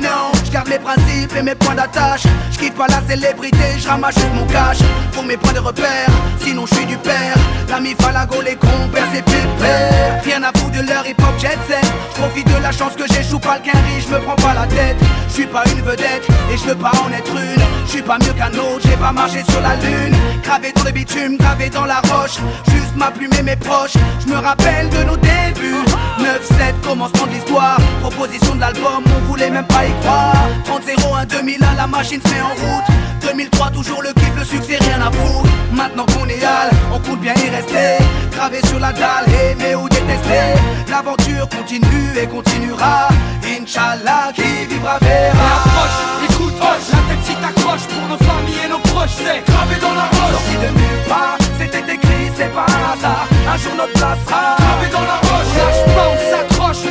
Non, 0.05 0.34
garde 0.55 0.69
mes 0.69 0.79
principes 0.79 1.35
et 1.37 1.41
mes 1.41 1.53
points 1.53 1.75
d'attache. 1.75 2.23
Je 2.49 2.57
kiffe 2.57 2.75
pas 2.75 2.87
la 2.87 3.01
célébrité, 3.09 3.77
je 3.77 3.87
ramasse 3.89 4.15
juste 4.15 4.33
mon 4.33 4.45
cash. 4.45 4.77
Pour 5.11 5.23
mes 5.23 5.35
points 5.35 5.51
de 5.51 5.59
repère, 5.59 6.07
sinon 6.39 6.65
je 6.65 6.75
suis 6.75 6.85
du 6.85 6.97
père. 6.97 7.35
L'ami 7.67 7.93
Falago, 7.99 8.41
les 8.41 8.55
compères, 8.55 9.07
c'est 9.13 9.25
pépère. 9.25 10.23
Rien 10.23 10.41
à 10.43 10.57
foutre 10.57 10.71
de 10.71 10.87
leur 10.87 11.05
hip 11.05 11.19
hop 11.19 11.37
jet 11.39 11.59
set. 11.67 11.85
Je 12.13 12.21
profite 12.21 12.47
de 12.47 12.61
la 12.63 12.71
chance 12.71 12.93
que 12.95 13.05
j'échoue 13.13 13.39
pas 13.39 13.57
le 13.57 13.69
quinri, 13.69 13.95
je 13.99 14.13
me 14.13 14.19
prends 14.21 14.37
pas 14.37 14.53
la 14.53 14.65
tête. 14.67 14.95
Je 15.27 15.33
suis 15.33 15.47
pas 15.47 15.63
une 15.75 15.81
vedette 15.81 16.25
et 16.49 16.57
je 16.57 16.63
veux 16.63 16.75
pas 16.75 16.91
en 17.03 17.11
être 17.11 17.35
une. 17.35 17.63
Je 17.85 17.91
suis 17.91 18.01
pas 18.01 18.17
mieux 18.19 18.31
qu'un 18.31 18.57
autre, 18.57 18.81
j'ai 18.85 18.95
pas 18.95 19.11
marché 19.11 19.43
sur 19.49 19.59
la 19.59 19.75
lune. 19.75 20.15
Gravé 20.41 20.71
dans 20.73 20.83
le 20.85 20.91
bitume, 20.91 21.35
gravé 21.35 21.69
dans 21.69 21.85
la 21.85 21.99
roche. 21.99 22.37
Juste 22.69 22.95
ma 22.95 23.11
plume 23.11 23.33
et 23.37 23.43
mes 23.43 23.57
proches. 23.57 23.97
Je 24.21 24.31
me 24.31 24.37
rappelle 24.37 24.89
de 24.89 25.03
nos 25.03 25.17
débuts. 25.17 25.83
9-7, 26.19 26.79
commencement 26.81 27.27
de 27.27 27.31
l'histoire. 27.31 27.77
Proposition 28.01 28.55
de 28.55 28.61
l'album, 28.61 29.03
on 29.17 29.25
voulait 29.25 29.49
même 29.49 29.67
pas 29.67 29.85
y 29.85 29.91
croire. 30.01 30.44
30-01, 30.65 31.25
2001, 31.27 31.75
la 31.75 31.87
machine 31.87 32.21
se 32.21 32.33
met 32.33 32.41
en 32.41 32.49
route. 32.49 32.85
2003, 33.21 33.71
toujours 33.71 34.01
le 34.01 34.13
kiff, 34.13 34.35
le 34.37 34.45
succès, 34.45 34.77
rien 34.81 35.01
à 35.01 35.11
foutre. 35.11 35.49
Maintenant 35.71 36.05
qu'on 36.05 36.27
est 36.27 36.43
hal, 36.43 36.69
on 36.93 36.99
compte 36.99 37.19
bien 37.19 37.33
y 37.33 37.49
rester. 37.49 38.03
Gravé 38.31 38.59
sur 38.67 38.79
la 38.79 38.91
dalle, 38.91 39.25
aimer 39.29 39.75
ou 39.75 39.89
détester. 39.89 40.55
L'aventure 40.89 41.49
continue 41.49 42.17
et 42.21 42.27
continuera. 42.27 43.09
Inch'Allah, 43.43 44.31
qui 44.33 44.65
vivra 44.69 44.97
verra. 44.99 45.47
Approche, 45.57 46.29
écoute, 46.29 46.53
hoche, 46.61 46.89
la 46.91 47.01
tête 47.07 47.23
si 47.25 47.35
t'accroches 47.35 47.87
pour 47.87 48.07
nos 48.07 48.17
familles 48.17 48.61
et 48.65 48.69
nos 48.69 48.79
proches, 48.79 49.17
c'est 49.17 49.43
gravé 49.51 49.75
dans 49.81 49.93
la 49.93 50.05
roche. 50.05 50.31
Sorti 50.31 50.55
de 50.63 50.69
nulle 50.79 51.03
part, 51.07 51.37
c'était 51.59 51.93
écrit, 51.93 52.31
c'est 52.37 52.53
pas 52.53 52.65
un 52.67 52.93
hasard. 52.93 53.27
Un 53.47 53.57
jour 53.57 53.73
notre 53.77 53.93
place 53.93 54.19
sera 54.25 54.55
Gravé 54.57 54.87
dans 54.91 55.05
la 55.11 55.17
roche, 55.27 55.51
lâche 55.57 55.95
pas, 55.95 56.07
on 56.13 56.17
s'accroche, 56.31 56.83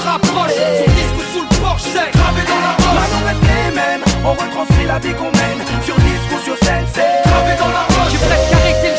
se. 0.00 0.60
Son 0.78 0.90
disque 0.92 1.16
ou 1.16 1.24
sous 1.32 1.42
le 1.42 1.60
porche, 1.60 1.82
c'est 1.82 2.10
gravé 2.12 2.42
dans 2.46 2.60
la 2.60 2.72
roche. 2.80 3.00
Maintenant 3.00 3.26
reste 3.26 3.42
les 3.42 3.74
mêmes, 3.74 4.04
on 4.24 4.32
retranscrit 4.32 4.86
la 4.86 4.98
vie 4.98 5.14
qu'on 5.14 5.32
mène. 5.40 5.60
Sur 5.84 5.96
disque 5.96 6.30
ou 6.34 6.40
sur 6.44 6.56
scène, 6.64 6.79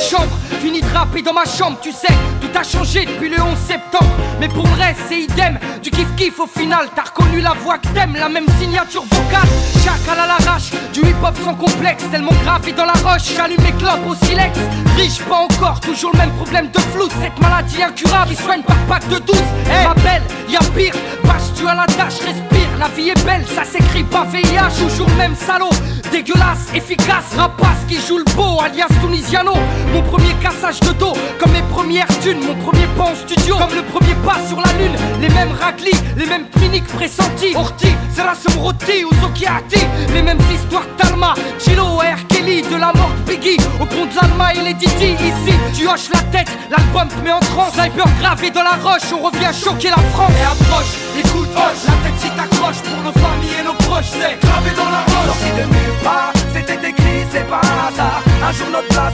chanvre, 0.01 0.37
fini 0.61 0.81
de 0.81 0.87
rapper 0.93 1.21
dans 1.21 1.33
ma 1.33 1.45
chambre, 1.45 1.77
tu 1.81 1.91
sais, 1.91 2.13
tout 2.39 2.49
a 2.57 2.63
changé 2.63 3.05
depuis 3.05 3.29
le 3.29 3.41
11 3.41 3.57
septembre. 3.57 4.11
Mais 4.39 4.47
pour 4.47 4.65
le 4.65 4.73
reste, 4.73 5.01
c'est 5.07 5.21
idem, 5.21 5.59
du 5.83 5.91
kiff 5.91 6.07
kiff 6.15 6.39
au 6.39 6.47
final. 6.47 6.87
T'as 6.95 7.03
reconnu 7.03 7.41
la 7.41 7.53
voix 7.63 7.77
que 7.77 7.87
t'aimes, 7.89 8.15
la 8.17 8.29
même 8.29 8.47
signature 8.59 9.03
vocale. 9.03 9.47
Chacal 9.83 10.19
à 10.19 10.27
l'arrache, 10.27 10.71
du 10.93 11.01
hip 11.01 11.15
hop 11.23 11.35
sans 11.43 11.55
complexe, 11.55 12.03
tellement 12.11 12.33
gravé 12.43 12.71
dans 12.71 12.85
la 12.85 12.93
roche. 12.93 13.33
J'allume 13.35 13.61
mes 13.61 13.73
clopes 13.73 14.05
au 14.07 14.15
silex, 14.25 14.57
riche 14.97 15.21
pas 15.21 15.35
encore, 15.35 15.79
toujours 15.79 16.11
le 16.13 16.19
même 16.19 16.31
problème 16.31 16.69
de 16.71 16.79
flou. 16.79 17.07
Cette 17.21 17.39
maladie 17.39 17.83
incurable, 17.83 18.31
il 18.31 18.37
soigne 18.37 18.63
par 18.63 18.77
pack 18.87 19.07
de 19.09 19.19
12. 19.19 19.35
Eh, 19.37 19.87
ma 19.87 19.93
belle, 19.95 20.23
y'a 20.49 20.59
pire, 20.75 20.93
bâche 21.23 21.53
tu 21.55 21.67
à 21.67 21.75
la 21.75 21.85
tâche, 21.85 22.19
respire. 22.25 22.69
La 22.79 22.87
vie 22.87 23.09
est 23.09 23.25
belle, 23.25 23.45
ça 23.47 23.63
s'écrit 23.63 24.03
pas 24.03 24.25
VIH, 24.25 24.73
toujours 24.79 25.07
le 25.07 25.15
même 25.15 25.35
salaud. 25.35 25.69
Dégueulasse, 26.11 26.73
efficace, 26.73 27.35
rapace 27.37 27.85
qui 27.87 27.95
joue 27.95 28.17
le 28.17 28.23
beau, 28.35 28.59
alias 28.59 28.87
Tunisiano. 29.01 29.53
Mon 29.93 30.01
premier 30.03 30.33
cassage 30.41 30.79
de 30.79 30.93
dos, 30.93 31.13
comme 31.39 31.51
mes 31.51 31.61
premières 31.63 32.07
thunes, 32.21 32.39
mon 32.45 32.55
premier 32.55 32.87
pas 32.97 33.11
en 33.11 33.15
studio, 33.15 33.55
comme 33.57 33.75
le 33.75 33.83
premier 33.83 34.15
pas 34.25 34.37
sur 34.47 34.57
la 34.57 34.71
lune. 34.73 34.95
Les 35.19 35.29
mêmes 35.29 35.51
raclis, 35.59 35.99
les 36.15 36.25
mêmes 36.25 36.47
cliniques 36.49 36.87
pressentis. 36.87 37.55
Orti, 37.55 37.87
Serasum 38.15 38.57
Roti 38.61 39.03
ou 39.03 39.13
Zokiati, 39.21 39.81
les 40.13 40.21
mêmes 40.21 40.39
histoires 40.53 40.87
d'Alma, 40.97 41.33
Chilo 41.59 41.97
R. 41.97 42.27
Kelly, 42.29 42.61
de 42.61 42.75
la 42.75 42.93
mort 42.93 43.11
de 43.17 43.31
Biggie, 43.31 43.57
au 43.81 43.85
pont 43.85 44.05
de 44.05 44.15
l'Alma 44.15 44.53
et 44.53 44.61
les 44.61 44.73
Didi. 44.73 45.11
Ici, 45.13 45.53
tu 45.73 45.87
hoches 45.87 46.09
la 46.13 46.21
tête, 46.31 46.49
l'album 46.69 47.07
te 47.09 47.23
met 47.23 47.33
en 47.33 47.39
transe. 47.39 47.73
Sniper 47.73 48.07
gravé 48.19 48.49
dans 48.49 48.63
la 48.63 48.77
roche, 48.81 49.11
on 49.13 49.21
revient 49.21 49.51
choquer 49.53 49.89
la 49.89 50.01
France. 50.13 50.31
Et 50.39 50.43
approche, 50.43 50.93
écoute, 51.19 51.49
hoche, 51.55 51.83
la 51.87 51.93
tête 52.03 52.19
si 52.19 52.29
t'accroches 52.29 52.81
pour 52.81 53.03
nos 53.03 53.13
familles 53.19 53.59
et 53.59 53.63
nos 53.63 53.73
proches, 53.73 54.11
c'est 54.13 54.39
gravé 54.39 54.71
dans 54.75 54.89
la 54.89 55.01
roche. 55.03 55.35
Sorti 55.35 55.51
de 55.57 55.65
nulle 55.67 55.97
part, 56.03 56.31
c'était 56.53 56.89
écrit, 56.89 57.25
c'est 57.31 57.47
pas 57.49 57.61
un 57.61 57.87
hasard. 57.87 58.21
Un 58.43 58.51
jour 58.53 58.67
notre 58.71 58.87
place 58.87 59.13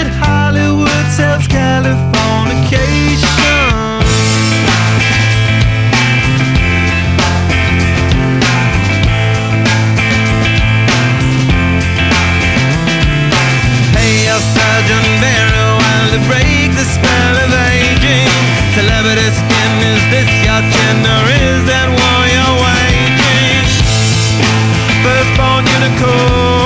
and 20.91 21.05
there 21.05 21.27
is 21.47 21.59
that 21.71 21.87
warrior 21.87 22.51
waiting. 22.63 23.65
Unicorn. 25.73 26.60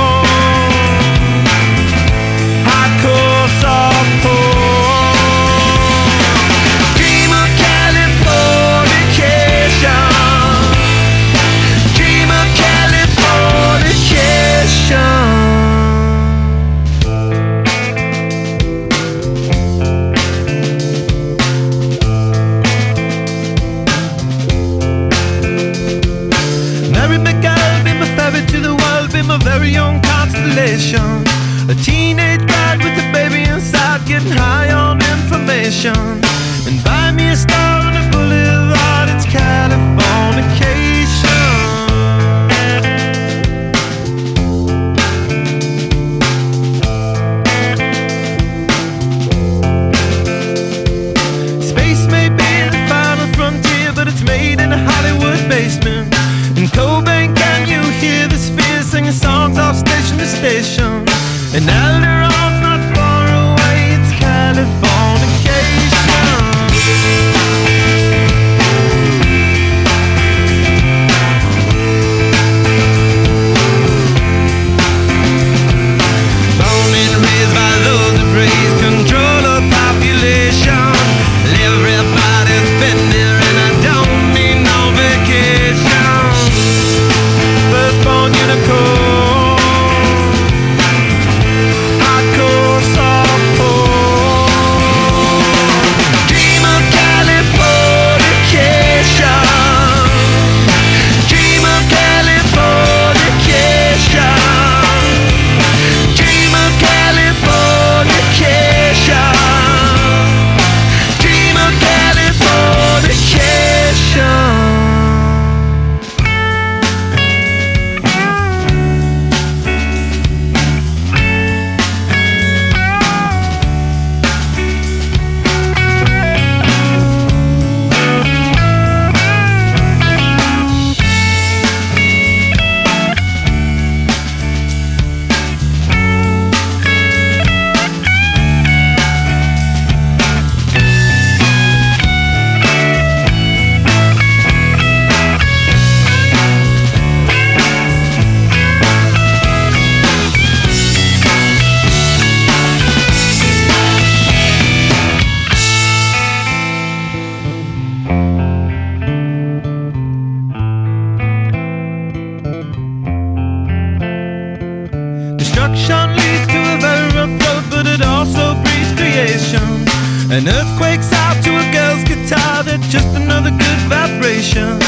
conditions 174.53 174.84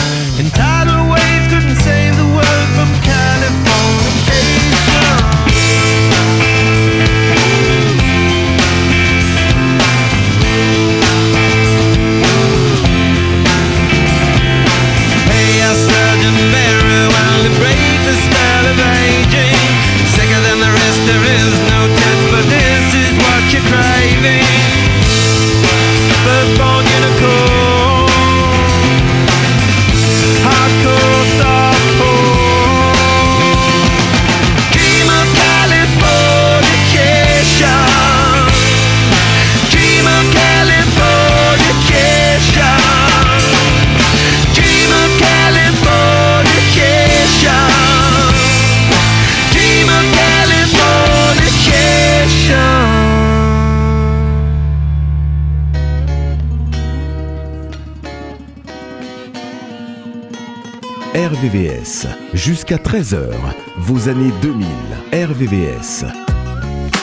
jusqu'à 62.68 62.78
13h, 62.78 63.30
vos 63.78 64.10
années 64.10 64.32
2000, 64.42 64.68
RVVS. 65.14 66.06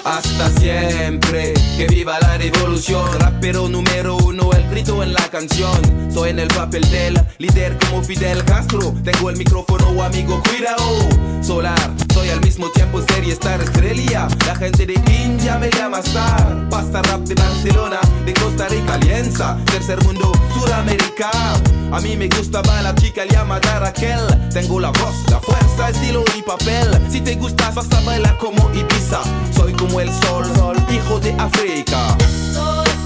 Hasta 0.04 0.50
siempre, 0.60 1.54
que 1.78 1.86
viva 1.86 2.18
la 2.20 2.36
revolución. 2.36 3.06
Rapero 3.18 3.68
número 3.68 4.16
uno, 4.18 4.50
el 4.52 4.68
grito 4.68 5.02
en 5.02 5.14
la 5.14 5.26
canción. 5.30 5.80
Soy 6.12 6.30
en 6.30 6.40
el 6.40 6.48
papel 6.48 6.82
del 6.90 7.18
líder 7.38 7.78
como 7.78 8.02
Fidel 8.02 8.44
Castro. 8.44 8.94
Tengo 9.02 9.30
el 9.30 9.36
micrófono, 9.36 10.02
amigo, 10.02 10.42
cuidado. 10.50 11.08
Solar, 11.42 11.90
soy 12.12 12.28
al 12.28 12.40
mismo 12.40 12.68
tiempo 12.70 13.00
serie 13.08 13.32
star 13.32 13.62
estrella. 13.62 14.28
La 14.46 14.56
gente 14.56 14.84
de 14.84 14.94
India 15.24 15.58
me 15.58 15.70
llama 15.70 16.00
star. 16.00 16.68
Pasta 16.68 17.00
rap 17.02 17.20
de 17.20 17.34
Barcelona, 17.34 18.00
de 18.26 18.34
Costa 18.34 18.68
Rica, 18.68 18.94
Alianza, 18.94 19.56
tercer 19.66 20.02
mundo, 20.04 20.32
Suramérica. 20.52 21.30
A 21.94 22.00
mí 22.00 22.16
me 22.16 22.28
gustaba 22.28 22.82
la 22.82 22.92
chica 22.96 23.24
llamada 23.24 23.78
Raquel. 23.78 24.18
Tengo 24.52 24.80
la 24.80 24.90
voz, 24.90 25.14
la 25.30 25.38
fuerza, 25.38 25.90
estilo 25.90 26.24
y 26.36 26.42
papel. 26.42 26.88
Si 27.08 27.20
te 27.20 27.36
gustas 27.36 27.72
vas 27.72 27.92
a 27.92 28.00
bailar 28.00 28.36
como 28.38 28.68
Ibiza. 28.74 29.22
Soy 29.54 29.72
como 29.74 30.00
el 30.00 30.10
sol, 30.24 30.44
sol 30.56 30.76
hijo 30.92 31.20
de 31.20 31.32
África. 31.38 32.16
Esto 32.18 32.82
es. 32.82 33.04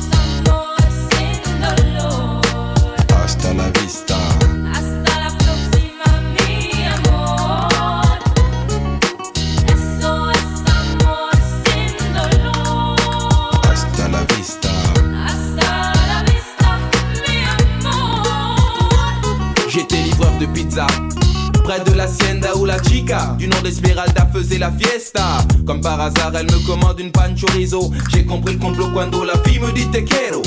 d'Esmeralda 23.69 24.27
faisait 24.33 24.59
la 24.59 24.73
fiesta. 24.73 25.39
Comme 25.67 25.83
par 25.83 26.01
hasard, 26.01 26.33
elle 26.35 26.47
me 26.47 26.67
commande 26.67 26.99
une 27.01 27.13
pan 27.13 27.35
chorizo. 27.37 27.91
J'ai 28.11 28.25
compris 28.25 28.55
le 28.55 28.59
complot 28.59 28.89
quand 28.95 29.25
la 29.25 29.39
fille 29.45 29.59
me 29.59 29.71
dit 29.73 29.87
te 29.89 29.99
quiero. 29.99 30.41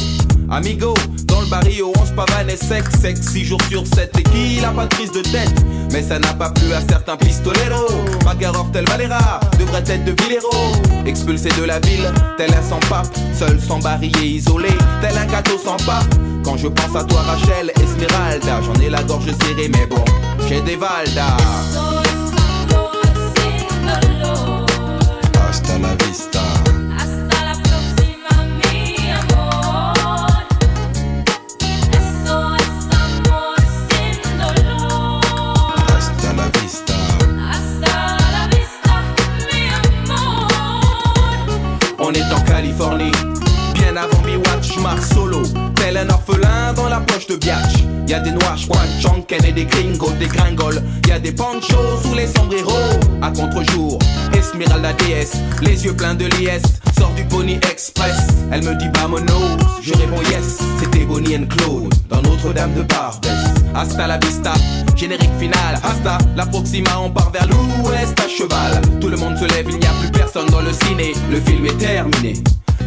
Amigo, 0.50 0.96
dans 1.26 1.42
le 1.42 1.48
barrio, 1.48 1.94
on 1.96 2.06
se 2.06 2.14
pavane 2.14 2.50
et 2.50 2.58
sec, 2.58 2.84
sec, 3.00 3.18
6 3.18 3.46
jours 3.46 3.62
sur 3.70 3.86
7 3.86 4.12
et 4.18 4.24
qui 4.24 4.60
la 4.60 4.70
pas 4.70 4.86
de 4.86 4.96
prise 4.96 5.12
de 5.12 5.22
tête? 5.22 5.54
Mais 5.92 6.02
ça 6.02 6.18
n'a 6.18 6.34
pas 6.34 6.50
plu 6.50 6.74
à 6.74 6.82
certains 6.82 7.16
pistoleros. 7.16 7.94
Macaror 8.26 8.72
tel 8.74 8.86
Valera, 8.86 9.40
devrait 9.60 9.84
être 9.88 10.04
de 10.04 10.20
Villero. 10.24 10.50
Expulsé 11.06 11.50
de 11.60 11.64
la 11.64 11.80
ville, 11.80 12.12
tel 12.38 12.50
un 12.52 12.64
sans 12.68 12.80
pape, 12.90 13.08
seul 13.38 13.60
sans 13.62 13.78
bariller, 13.80 14.38
isolé, 14.38 14.70
tel 15.00 15.16
un 15.16 15.28
gâteau 15.28 15.60
sans 15.64 15.78
pape. 15.86 16.16
Quand 16.44 16.58
je 16.58 16.68
pense 16.68 16.96
à 16.96 17.04
toi, 17.04 17.22
Rachel, 17.22 17.72
Esmeralda, 17.84 18.62
j'en 18.66 18.82
ai 18.82 18.90
la 18.90 19.04
gorge 19.04 19.26
serrée, 19.26 19.70
mais 19.70 19.86
bon, 19.86 20.04
j'ai 20.50 20.62
des 20.62 20.76
Valda. 20.76 21.38
La 25.82 25.96
vista. 25.96 26.51
De 47.32 47.38
Biatch. 47.38 47.84
Y 48.08 48.14
a 48.14 48.20
des 48.20 48.32
noirs, 48.32 48.58
Chonken 49.02 49.44
et 49.46 49.52
des 49.52 49.66
gringos, 49.66 50.12
des 50.20 50.28
gringoles. 50.28 50.82
Y 51.08 51.12
a 51.12 51.20
des 51.20 51.32
panchos 51.32 52.02
sous 52.04 52.16
les 52.16 52.28
sombreros. 52.28 53.00
À 53.22 53.32
contre-jour, 53.32 54.00
Esmeralda 54.38 54.94
déesse, 54.94 55.38
les 55.62 55.86
yeux 55.86 55.96
pleins 55.96 56.16
de 56.16 56.26
liesse. 56.26 56.64
Sort 56.98 57.14
du 57.16 57.24
Pony 57.26 57.56
Express, 57.72 58.18
elle 58.52 58.64
me 58.64 58.76
dit 58.76 58.90
vamonos. 58.96 59.58
Je 59.82 59.94
réponds 59.94 60.22
yes, 60.30 60.60
c'était 60.80 61.06
Bonnie 61.06 61.38
and 61.38 61.48
Claude 61.48 61.94
dans 62.10 62.22
Notre-Dame 62.22 62.74
de 62.74 62.82
Barbès. 62.84 63.32
Hasta 63.74 64.08
la 64.08 64.18
vista, 64.18 64.54
générique 64.96 65.38
final. 65.40 65.80
Hasta 65.84 66.18
la 66.36 66.46
Proxima, 66.46 67.00
on 67.00 67.10
part 67.10 67.32
vers 67.32 67.48
l'ouest 67.48 68.20
à 68.20 68.28
cheval. 68.28 68.82
Tout 69.00 69.10
le 69.10 69.18
monde 69.18 69.38
se 69.38 69.46
lève, 69.46 69.68
il 69.70 69.78
n'y 69.78 69.86
a 69.86 69.94
plus 70.02 70.12
personne 70.12 70.48
dans 70.48 70.62
le 70.62 70.74
ciné. 70.74 71.14
Le 71.32 71.40
film 71.40 71.66
est 71.66 71.78
terminé, 71.78 72.34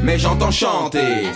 mais 0.03 0.19
j'entends 0.19 0.51
chanter. 0.51 1.29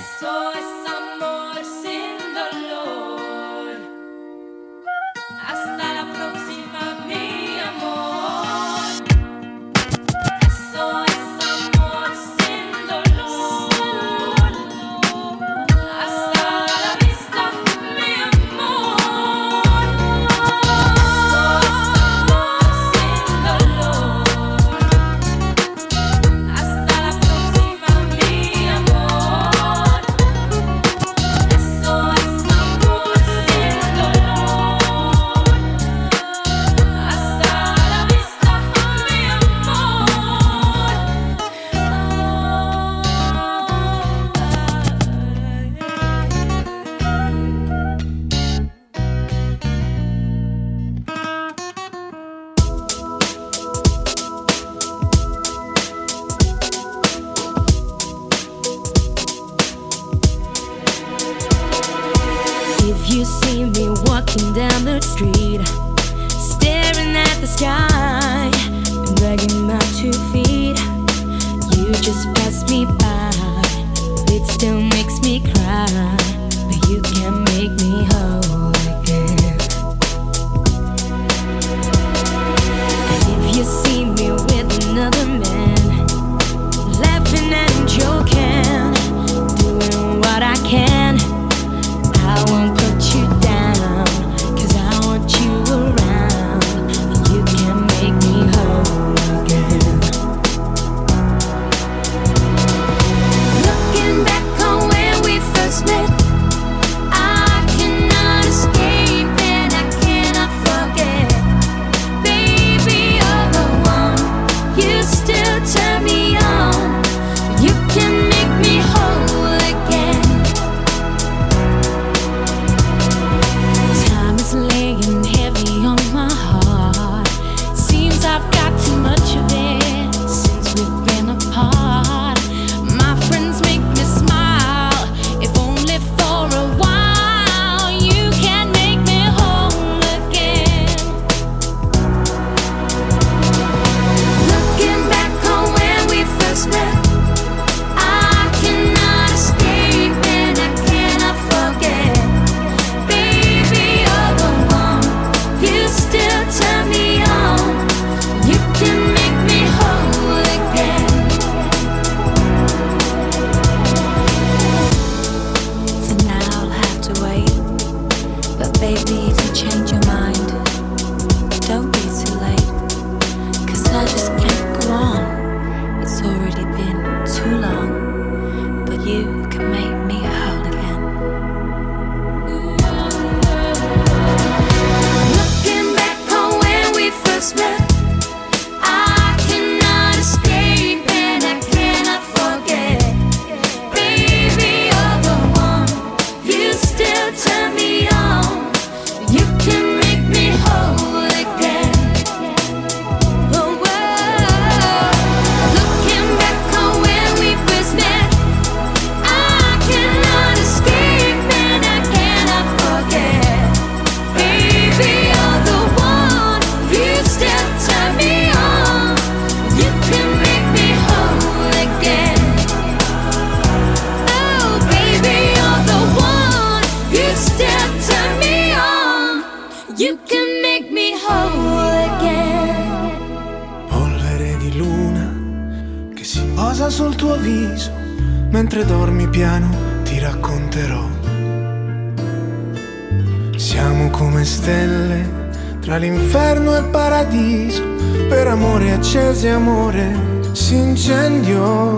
stelle 244.49 245.47
tra 245.81 245.99
l'inferno 245.99 246.75
e 246.75 246.79
il 246.79 246.85
paradiso, 246.87 247.83
per 248.29 248.47
amore 248.47 248.93
accese 248.93 249.51
amore 249.51 250.15
si 250.53 250.75
incendiò. 250.75 251.95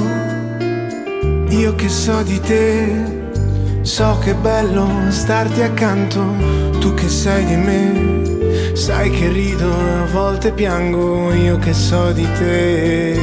Io 1.49 1.75
che 1.75 1.89
so 1.89 2.23
di 2.23 2.41
te, 2.41 3.23
so 3.83 4.19
che 4.21 4.33
è 4.33 4.35
bello 4.35 4.87
starti 5.09 5.63
accanto, 5.63 6.23
tu 6.79 6.95
che 6.95 7.09
sai 7.09 7.45
di 7.45 7.57
me, 7.57 8.77
sai 8.77 9.11
che 9.11 9.29
rido 9.29 9.71
a 9.71 10.07
volte 10.13 10.53
piango, 10.53 11.33
io 11.33 11.57
che 11.59 11.73
so 11.73 12.13
di 12.13 12.27
te. 12.39 13.19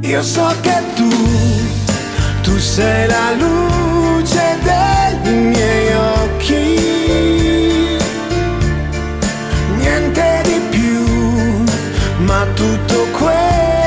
Io 0.00 0.22
so 0.22 0.52
che 0.60 0.82
tu, 0.94 1.08
tu 2.42 2.58
sei 2.58 3.06
la 3.06 3.32
luce 3.38 4.58
del 4.62 4.99
i 5.24 5.30
miei 5.30 5.94
occhi. 5.94 6.78
Niente 9.76 10.42
di 10.44 10.60
più, 10.70 12.24
ma 12.24 12.46
tutto 12.54 13.06
quello 13.18 13.79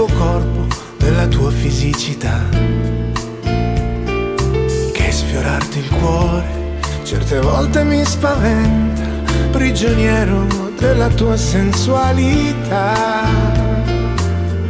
tuo 0.00 0.16
corpo, 0.16 0.66
della 0.96 1.26
tua 1.26 1.50
fisicità. 1.50 2.48
Che 4.92 5.12
sfiorarti 5.12 5.78
il 5.78 5.90
cuore 5.90 6.78
certe 7.02 7.38
volte 7.40 7.84
mi 7.84 8.02
spaventa, 8.02 9.02
prigioniero 9.50 10.46
della 10.78 11.08
tua 11.08 11.36
sensualità. 11.36 13.26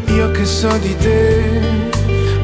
Io 0.06 0.32
che 0.32 0.44
so 0.44 0.76
di 0.78 0.96
te, 0.96 1.60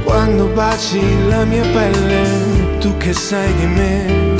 quando 0.05 0.47
baci 0.47 1.01
la 1.27 1.45
mia 1.45 1.67
pelle, 1.73 2.79
tu 2.79 2.97
che 2.99 3.13
sai 3.13 3.53
di 3.55 3.67
me 3.67 4.35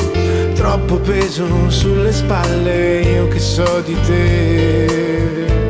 troppo 0.55 1.01
peso 1.01 1.69
sulle 1.69 2.13
spalle, 2.13 3.01
io 3.01 3.27
che 3.27 3.41
so 3.41 3.81
di 3.81 3.97
te. 4.07 5.66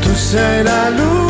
Tu 0.00 0.14
sei 0.14 0.62
la 0.62 0.90
luce. 0.90 1.29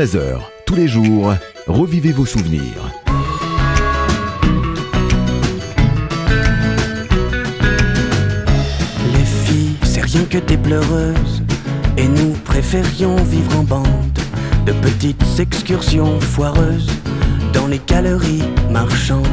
13h, 0.00 0.38
tous 0.64 0.76
les 0.76 0.88
jours, 0.88 1.34
revivez 1.66 2.12
vos 2.12 2.24
souvenirs. 2.24 2.90
Les 9.12 9.24
filles, 9.26 9.76
c'est 9.82 10.00
rien 10.00 10.24
que 10.24 10.38
des 10.38 10.56
pleureuses. 10.56 11.42
Et 11.98 12.08
nous 12.08 12.30
préférions 12.46 13.16
vivre 13.16 13.58
en 13.58 13.62
bande 13.62 14.18
de 14.64 14.72
petites 14.72 15.22
excursions 15.38 16.18
foireuses 16.18 16.88
dans 17.52 17.66
les 17.66 17.82
galeries 17.86 18.44
marchandes. 18.70 19.26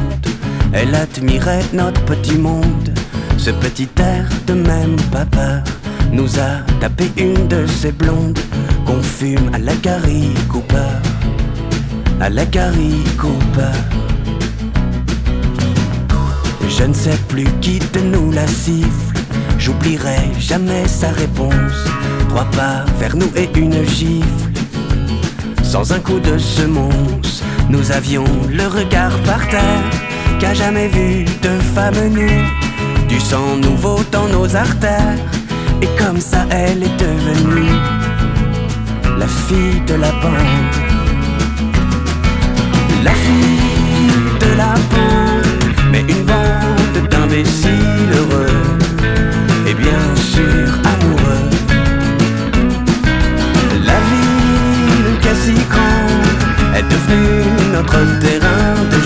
Elle 0.74 0.94
admirait 0.94 1.64
notre 1.72 2.04
petit 2.04 2.36
monde, 2.36 2.92
ce 3.38 3.52
petit 3.52 3.88
air 4.00 4.28
de 4.46 4.52
même 4.52 4.96
peur 5.32 5.62
nous 6.12 6.38
a 6.38 6.60
tapé 6.80 7.04
une 7.16 7.48
de 7.48 7.66
ces 7.66 7.92
blondes 7.92 8.38
qu'on 8.88 9.02
fume 9.02 9.50
à 9.52 9.58
la 9.58 9.74
Cooper. 10.48 10.92
À 12.20 12.30
la 12.30 12.46
Cooper. 12.46 13.76
Je 16.68 16.84
ne 16.84 16.94
sais 16.94 17.18
plus 17.28 17.48
qui 17.60 17.80
de 17.80 18.00
nous 18.00 18.32
la 18.32 18.46
siffle. 18.46 19.16
J'oublierai 19.58 20.32
jamais 20.38 20.88
sa 20.88 21.10
réponse. 21.10 21.78
Trois 22.30 22.46
pas 22.56 22.86
vers 22.98 23.14
nous 23.14 23.30
et 23.36 23.50
une 23.58 23.84
gifle. 23.84 24.50
Sans 25.62 25.92
un 25.92 26.00
coup 26.00 26.20
de 26.20 26.38
semonce, 26.38 27.42
nous 27.68 27.92
avions 27.92 28.24
le 28.48 28.66
regard 28.68 29.16
par 29.24 29.46
terre. 29.48 29.84
Qu'a 30.40 30.54
jamais 30.54 30.88
vu 30.88 31.24
de 31.42 31.58
femme 31.74 32.08
nue. 32.08 32.46
Du 33.06 33.20
sang 33.20 33.56
nouveau 33.56 33.98
dans 34.10 34.28
nos 34.28 34.56
artères. 34.56 35.18
Et 35.82 35.88
comme 36.02 36.20
ça, 36.20 36.46
elle 36.50 36.82
est 36.82 36.96
devenue 36.96 38.07
la 39.18 39.26
fille 39.26 39.80
de 39.86 39.94
la 39.94 40.12
bande. 40.22 40.76
La 43.02 43.12
fille 43.24 44.10
de 44.40 44.50
la 44.56 44.74
bande, 44.92 45.74
mais 45.90 46.02
une 46.02 46.24
bande 46.24 47.08
d'imbéciles 47.10 48.12
heureux 48.18 48.60
et 49.66 49.74
bien 49.74 50.04
sûr 50.32 50.66
amoureux. 50.92 51.48
La 53.90 53.98
ville 54.10 55.18
quasi 55.20 55.54
grande 55.72 56.42
est 56.78 56.86
devenue 56.94 57.44
notre 57.72 58.00
terrain 58.20 58.74
de 58.92 58.97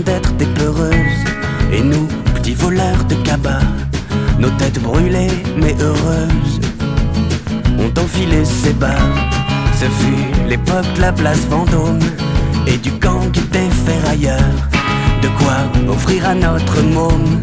d'être 0.00 0.32
des 0.36 0.46
peureuses. 0.46 1.24
Et 1.72 1.80
nous, 1.82 2.06
petits 2.34 2.54
voleurs 2.54 3.04
de 3.04 3.14
cabas, 3.16 3.62
nos 4.38 4.50
têtes 4.50 4.80
brûlées 4.82 5.42
mais 5.56 5.74
heureuses, 5.80 6.60
ont 7.78 8.00
enfilé 8.00 8.44
ces 8.44 8.72
bas. 8.72 9.04
Ce 9.78 9.84
fut 9.84 10.48
l'époque 10.48 10.86
de 10.96 11.00
la 11.00 11.12
place 11.12 11.46
Vendôme 11.48 12.00
et 12.66 12.76
du 12.78 12.90
gang 12.92 13.30
des 13.52 13.70
ferrailleurs. 13.86 14.56
De 15.22 15.28
quoi 15.28 15.56
offrir 15.88 16.28
à 16.28 16.34
notre 16.34 16.82
môme 16.82 17.40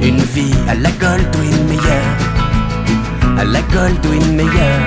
une 0.00 0.22
vie 0.34 0.54
à 0.68 0.74
la 0.74 0.90
Goldwyn 0.90 1.64
Mayer. 1.68 2.06
À 3.38 3.44
la 3.44 3.60
Goldwyn 3.62 4.32
Mayer. 4.36 4.78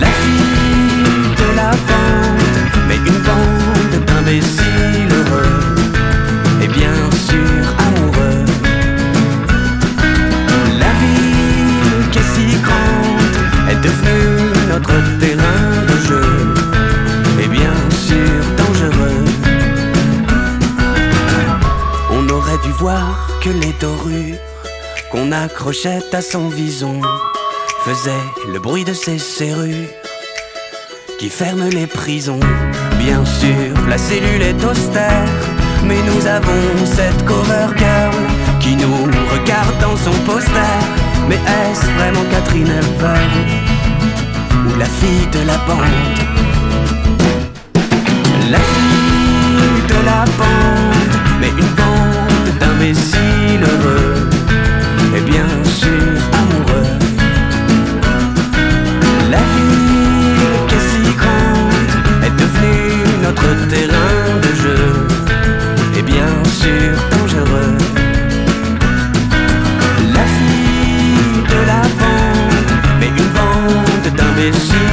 La 0.00 0.06
fille 0.06 1.34
de 1.36 1.56
la 1.56 1.70
bande, 1.70 2.88
mais 2.88 2.96
une 2.96 3.22
bande 3.22 3.59
d'imbéciles 4.30 5.12
heureux 5.12 5.74
et 6.62 6.68
bien 6.68 6.94
sûr 7.28 7.62
amoureux. 7.86 8.44
La 10.78 10.92
ville 11.02 12.10
qui 12.12 12.18
est 12.18 12.30
si 12.34 12.56
grande 12.62 13.36
est 13.70 13.80
devenue 13.82 14.52
notre 14.68 14.94
terrain 15.18 15.64
de 15.88 15.96
jeu 16.08 16.54
et 17.42 17.48
bien 17.48 17.74
sûr 18.06 18.40
dangereux. 18.56 19.24
On 22.12 22.28
aurait 22.28 22.58
dû 22.64 22.70
voir 22.78 23.28
que 23.42 23.50
les 23.50 23.72
dorures 23.80 24.38
qu'on 25.10 25.32
accrochait 25.32 26.04
à 26.12 26.22
son 26.22 26.48
vison 26.48 27.00
faisaient 27.84 28.28
le 28.52 28.60
bruit 28.60 28.84
de 28.84 28.92
ses 28.92 29.18
serrures 29.18 29.99
qui 31.20 31.28
ferment 31.28 31.68
les 31.68 31.86
prisons. 31.86 32.40
Bien 32.98 33.22
sûr, 33.26 33.74
la 33.90 33.98
cellule 33.98 34.40
est 34.40 34.64
austère, 34.64 35.28
mais 35.84 35.98
nous 36.08 36.26
avons 36.26 36.86
cette 36.86 37.26
cover 37.26 37.66
girl 37.76 38.16
qui 38.58 38.74
nous 38.74 39.04
regarde 39.30 39.78
dans 39.82 39.98
son 39.98 40.16
poster. 40.24 40.78
Mais 41.28 41.34
est-ce 41.34 41.84
vraiment 41.98 42.24
Catherine 42.30 42.70
Hepburn 42.70 43.32
ou 44.66 44.78
la 44.78 44.86
fille 44.86 45.28
de 45.36 45.46
la 45.46 45.58
bande? 45.68 46.20
La 48.50 48.62
fille 48.72 49.82
de 49.92 50.00
la 50.06 50.24
bande, 50.40 51.14
mais 51.38 51.50
une 51.50 51.74
bande 51.80 52.58
d'imbéciles 52.60 53.29
La 70.14 70.24
fille 70.36 71.42
de 71.48 71.60
la 71.66 71.82
bande, 72.00 72.70
mais 72.98 73.08
une 73.08 73.30
bande 73.36 74.06
d'imbéciles 74.16 74.89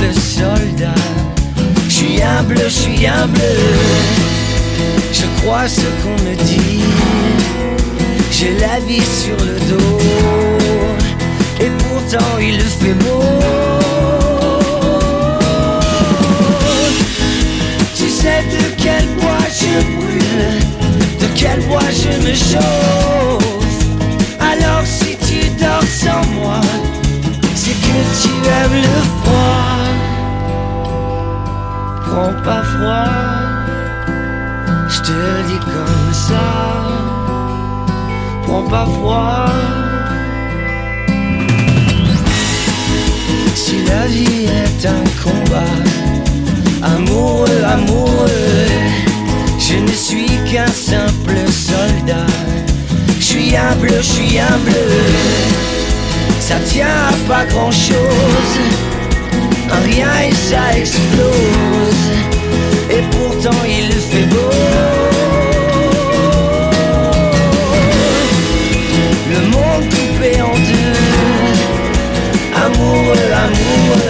simple 0.00 0.14
soldat. 0.14 0.94
Je 1.88 1.92
suis 1.92 2.22
humble, 2.22 2.58
je 2.58 2.68
suis 2.68 3.06
humble, 3.06 3.40
je 5.12 5.40
crois 5.40 5.68
ce 5.68 5.82
qu'on 6.02 6.16
me 6.24 6.34
dit. 6.44 6.80
J'ai 8.30 8.54
la 8.58 8.80
vie 8.80 9.04
sur 9.04 9.36
le 9.36 9.58
dos. 9.68 9.98
pourtant 11.78 12.38
il 12.40 12.60
fait 12.60 12.94
beau. 12.94 13.22
Tu 17.94 18.08
sais 18.08 18.42
de 18.54 18.82
quel 18.82 19.06
bois 19.20 19.46
je 19.60 19.74
brûle, 19.96 20.60
de 21.20 21.26
quel 21.34 21.60
bois 21.66 21.90
je 21.90 22.12
me 22.26 22.34
chauffe. 22.34 23.40
Alors 24.40 24.84
si 24.86 25.16
tu 25.26 25.48
dors 25.62 25.82
sans 25.82 26.24
moi, 26.40 26.60
c'est 27.54 27.78
que 27.86 27.98
tu 28.22 28.30
aimes 28.48 28.82
le 28.82 29.00
froid. 29.22 29.89
Prends 32.10 32.34
pas 32.42 32.62
froid, 32.64 33.08
je 34.88 35.00
te 35.00 35.42
dis 35.46 35.60
comme 35.60 36.12
ça. 36.12 36.46
Prends 38.42 38.64
pas 38.64 38.84
froid. 38.98 39.46
Si 43.54 43.84
la 43.84 44.06
vie 44.08 44.46
est 44.46 44.86
un 44.86 45.04
combat, 45.22 45.76
amoureux, 46.82 47.62
amoureux, 47.64 48.26
je 49.60 49.76
ne 49.76 49.92
suis 49.92 50.36
qu'un 50.50 50.66
simple 50.66 51.38
soldat. 51.48 52.26
Je 53.20 53.24
suis 53.24 53.56
un 53.56 53.76
bleu, 53.76 53.98
je 53.98 54.02
suis 54.02 54.40
un 54.40 54.58
bleu. 54.64 54.90
Ça 56.40 56.56
tient 56.66 56.86
à 56.86 57.28
pas 57.28 57.44
grand 57.44 57.70
chose, 57.70 58.58
et 59.98 60.34
ça 60.34 60.76
explose. 60.76 62.06
Et 62.90 63.02
pourtant 63.10 63.62
il 63.66 63.92
fait 63.92 64.26
beau. 64.26 64.50
Le 69.32 69.40
monde 69.48 69.84
coupé 69.88 70.40
en 70.42 70.54
deux 70.54 71.00
amoureux 72.64 73.30
Amoureux, 73.46 74.09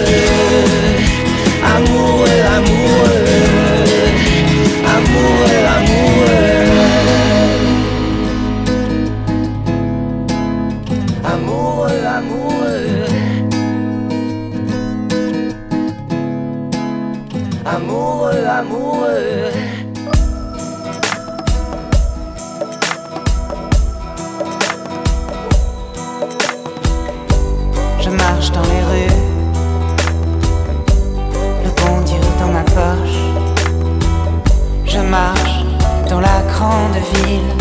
dans 36.11 36.19
la 36.19 36.41
grande 36.53 36.97
ville 37.13 37.53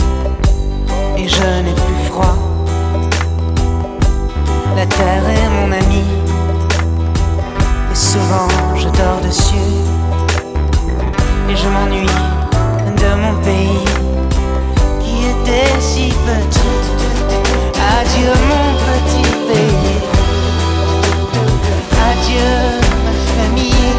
et 1.16 1.28
je 1.28 1.48
n'ai 1.62 1.72
plus 1.72 2.00
froid. 2.10 2.36
La 4.76 4.86
terre 4.86 5.24
est 5.38 5.48
mon 5.58 5.70
ami 5.70 6.04
et 7.92 7.94
souvent 7.94 8.48
je 8.74 8.88
dors 8.98 9.20
dessus 9.22 9.72
et 11.48 11.54
je 11.54 11.68
m'ennuie 11.74 12.18
de 13.02 13.10
mon 13.22 13.34
pays 13.48 13.84
qui 15.00 15.16
était 15.32 15.80
si 15.80 16.08
petit. 16.26 16.76
Adieu 17.98 18.32
mon 18.50 18.66
petit 18.88 19.30
pays. 19.48 19.98
Adieu 22.08 22.52
ma 23.04 23.14
famille, 23.36 23.92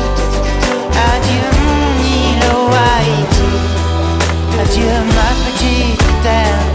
adieu 1.09 1.47
mon 1.65 1.87
île 2.03 2.90
adieu 4.61 5.03
ma 5.15 5.27
petite 5.43 6.09
terre. 6.23 6.65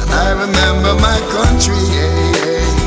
And 0.00 0.10
I 0.10 0.30
remember 0.32 0.94
my 1.00 1.18
country, 1.36 1.78
yeah, 1.94 2.32
yeah. 2.34 2.77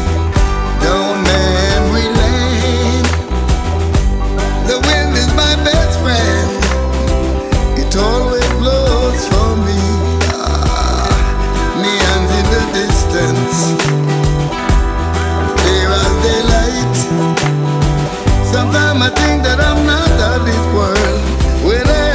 I 19.02 19.10
think 19.10 19.42
that 19.42 19.60
I'm 19.60 19.84
not 19.84 20.12
of 20.30 20.46
this 20.46 20.64
world. 20.78 21.22
When 21.66 21.88
I 21.88 22.11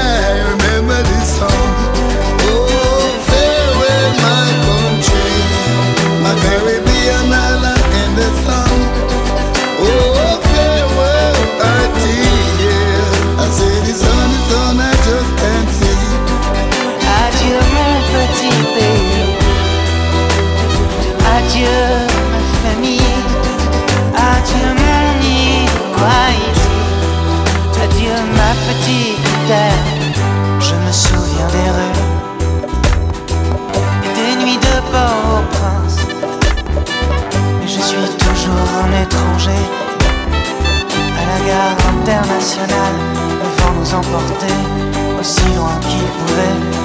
nous 43.87 43.95
emportait 43.95 45.21
aussi 45.21 45.45
loin 45.55 45.79
qu'il 45.81 46.01
pouvait. 46.01 46.76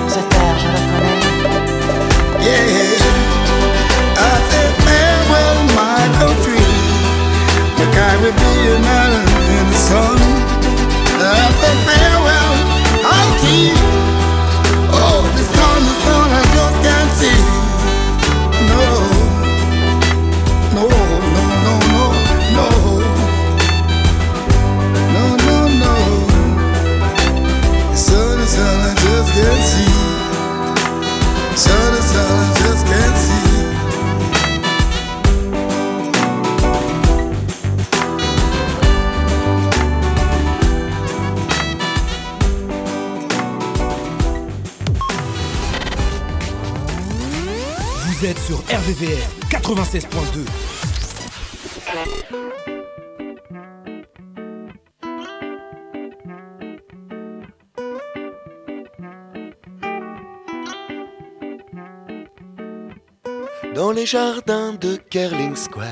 Jardins 64.11 64.73
de 64.73 64.97
Kerling 65.09 65.55
Square, 65.55 65.87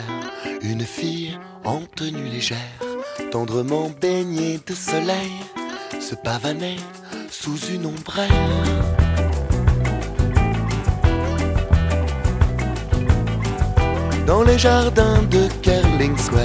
une 0.62 0.82
fille 0.82 1.40
en 1.64 1.80
tenue 1.96 2.26
légère, 2.26 2.58
tendrement 3.32 3.90
baignée 4.02 4.60
de 4.68 4.74
soleil, 4.74 5.32
se 6.02 6.16
pavanait 6.16 6.76
sous 7.32 7.58
une 7.74 7.86
ombrelle. 7.86 8.28
Dans 14.28 14.44
les 14.44 14.60
jardins 14.60 15.24
de 15.32 15.48
Kerling 15.62 16.18
Square, 16.18 16.44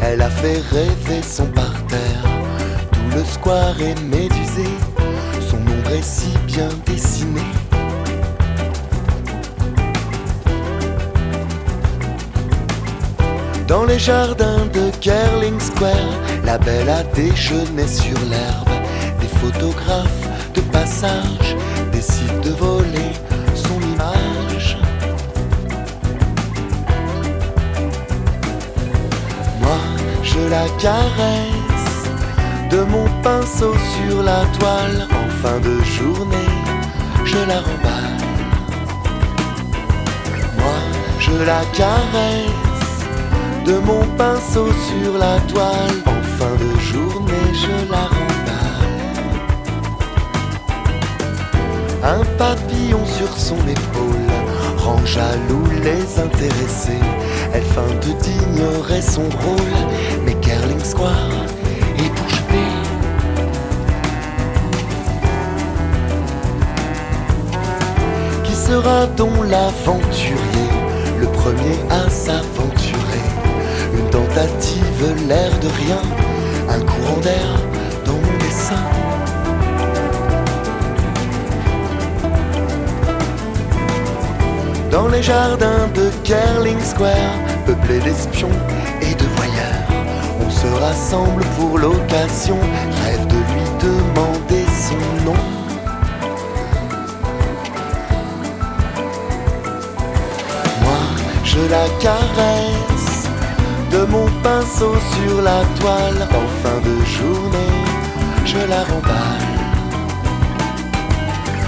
elle 0.00 0.22
a 0.22 0.30
fait 0.30 0.60
rêver 0.70 1.22
son 1.22 1.46
parterre. 1.46 2.22
Tout 2.92 3.16
le 3.16 3.24
square 3.24 3.80
est 3.80 4.00
médusé, 4.02 4.70
son 5.50 5.56
ombre 5.56 5.90
est 5.90 6.00
si 6.00 6.30
bien 6.46 6.68
dessinée. 6.86 7.67
Dans 13.68 13.84
les 13.84 13.98
jardins 13.98 14.64
de 14.72 14.90
Kerling 14.98 15.60
Square, 15.60 16.14
la 16.42 16.56
belle 16.56 16.88
a 16.88 17.02
déjeuné 17.14 17.86
sur 17.86 18.18
l'herbe. 18.30 18.70
Des 19.20 19.28
photographes 19.40 20.26
de 20.54 20.62
passage 20.72 21.54
décident 21.92 22.40
de 22.42 22.50
voler 22.52 23.12
son 23.54 23.78
image. 23.92 24.78
Moi, 29.60 29.80
je 30.22 30.40
la 30.48 30.66
caresse 30.80 32.08
de 32.70 32.80
mon 32.84 33.04
pinceau 33.22 33.74
sur 33.94 34.22
la 34.22 34.46
toile. 34.58 35.06
En 35.12 35.28
fin 35.42 35.60
de 35.60 35.78
journée, 35.84 36.52
je 37.26 37.36
la 37.46 37.60
remballe. 37.60 38.24
Moi, 40.56 40.80
je 41.18 41.44
la 41.44 41.60
caresse 41.76 42.67
de 43.68 43.78
mon 43.80 44.02
pinceau 44.16 44.68
sur 44.88 45.18
la 45.18 45.38
toile. 45.40 45.98
En 46.06 46.22
fin 46.38 46.54
de 46.64 46.70
journée, 46.90 47.48
je 47.52 47.74
la 47.92 48.04
remballe. 48.16 48.96
Un 52.14 52.24
papillon 52.38 53.04
sur 53.04 53.30
son 53.36 53.60
épaule 53.76 54.32
rend 54.78 55.04
jaloux 55.04 55.68
les 55.86 56.18
intéressés. 56.18 57.04
Elle 57.52 57.68
feinte 57.76 58.08
d'ignorer 58.22 59.02
son 59.02 59.28
rôle, 59.44 59.78
mais 60.24 60.34
Kerling 60.36 60.82
Square 60.82 61.44
est 61.98 62.10
bouche. 62.16 62.38
Qui 68.44 68.54
sera 68.54 69.06
donc 69.06 69.36
l'aventurier, 69.50 70.70
le 71.20 71.26
premier 71.26 71.78
à 71.90 72.08
s'aventurer? 72.08 72.77
Tentative, 74.18 75.14
l'air 75.28 75.52
de 75.60 75.68
rien, 75.68 76.02
un 76.68 76.80
courant 76.80 77.20
d'air 77.20 77.48
dans 78.04 78.18
mon 78.24 78.38
dessin. 78.38 78.82
Dans 84.90 85.08
les 85.08 85.22
jardins 85.22 85.86
de 85.94 86.10
Kerling 86.24 86.80
Square, 86.80 87.34
peuplés 87.66 88.00
d'espions 88.00 88.58
et 89.02 89.14
de 89.14 89.26
voyeurs, 89.36 89.88
on 90.44 90.50
se 90.50 90.68
rassemble 90.84 91.44
pour 91.56 91.78
l'occasion, 91.78 92.58
rêve 93.04 93.26
de 93.26 93.40
lui 93.52 93.66
demander 93.88 94.64
son 94.86 95.02
nom. 95.26 95.42
Moi, 100.82 101.00
je 101.44 101.60
la 101.70 101.86
caresse 102.00 102.87
de 103.90 104.04
mon 104.04 104.26
pinceau 104.42 104.94
sur 105.14 105.42
la 105.42 105.60
toile. 105.80 106.22
En 106.40 106.46
fin 106.62 106.78
de 106.88 106.96
journée, 107.04 107.74
je 108.44 108.58
la 108.72 108.82
remballe. 108.90 109.54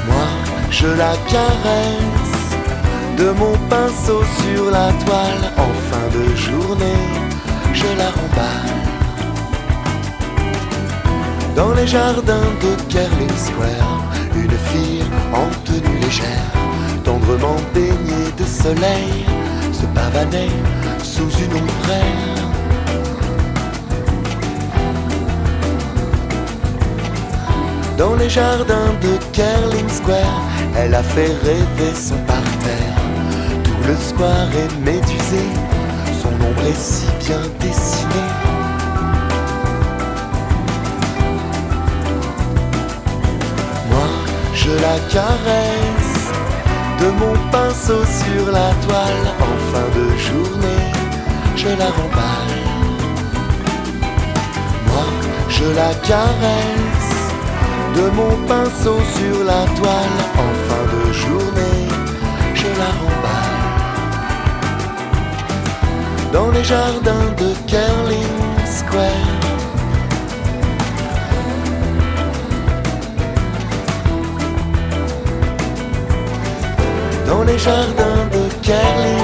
Moi, 0.09 0.29
je 0.71 0.87
la 0.87 1.15
caresse 1.33 2.41
de 3.19 3.31
mon 3.31 3.55
pinceau 3.69 4.23
sur 4.41 4.71
la 4.71 4.89
toile. 5.05 5.45
En 5.57 5.73
fin 5.89 6.07
de 6.17 6.25
journée, 6.37 7.03
je 7.73 7.89
la 7.99 8.11
remballe. 8.19 8.81
Dans 11.57 11.73
les 11.75 11.87
jardins 11.87 12.51
de 12.65 12.71
Kerling 12.89 13.37
Square, 13.37 14.03
une 14.35 14.57
fille 14.71 15.05
en 15.33 15.49
tenue 15.65 15.99
légère, 15.99 16.53
tendrement 17.05 17.57
baignée 17.75 18.31
de 18.39 18.45
soleil, 18.45 19.27
se 19.73 19.85
pavanait 19.87 20.57
une. 21.29 21.71
Dans 28.01 28.15
les 28.15 28.31
jardins 28.31 28.95
de 29.03 29.19
Kerling 29.33 29.89
Square, 29.89 30.43
elle 30.75 30.95
a 30.95 31.03
fait 31.03 31.33
rêver 31.45 31.95
son 31.95 32.17
parterre. 32.27 32.97
Tout 33.63 33.89
le 33.89 33.97
square 33.97 34.49
est 34.57 34.75
médusé, 34.83 35.45
son 36.23 36.29
ombre 36.29 36.65
est 36.67 36.81
si 36.81 37.07
bien 37.19 37.43
dessinée. 37.61 38.31
Moi, 43.91 44.09
je 44.55 44.71
la 44.71 44.99
caresse 45.13 46.21
de 47.01 47.11
mon 47.21 47.35
pinceau 47.51 48.03
sur 48.05 48.47
la 48.47 48.71
toile. 48.87 49.27
En 49.41 49.57
fin 49.73 49.89
de 49.99 50.05
journée, 50.17 51.00
je 51.57 51.69
la 51.69 51.91
remballe. 51.99 52.59
Moi, 54.87 55.07
je 55.49 55.65
la 55.65 55.93
caresse 56.09 57.17
de 57.97 58.05
mon 58.19 58.35
pinceau 58.49 58.99
sur 59.17 59.45
la 59.45 59.65
toile. 59.79 60.19
En 60.45 60.53
fin 60.67 60.85
de 60.95 61.13
journée, 61.13 61.89
je 62.55 62.69
la 62.83 62.91
remballe. 63.03 63.61
Dans 66.33 66.51
les 66.51 66.65
jardins 66.65 67.31
de 67.39 67.49
Kerling 67.67 68.49
Square. 68.79 69.39
Dans 77.27 77.43
les 77.45 77.59
jardins 77.59 78.25
de 78.33 78.43
Kerling 78.63 79.20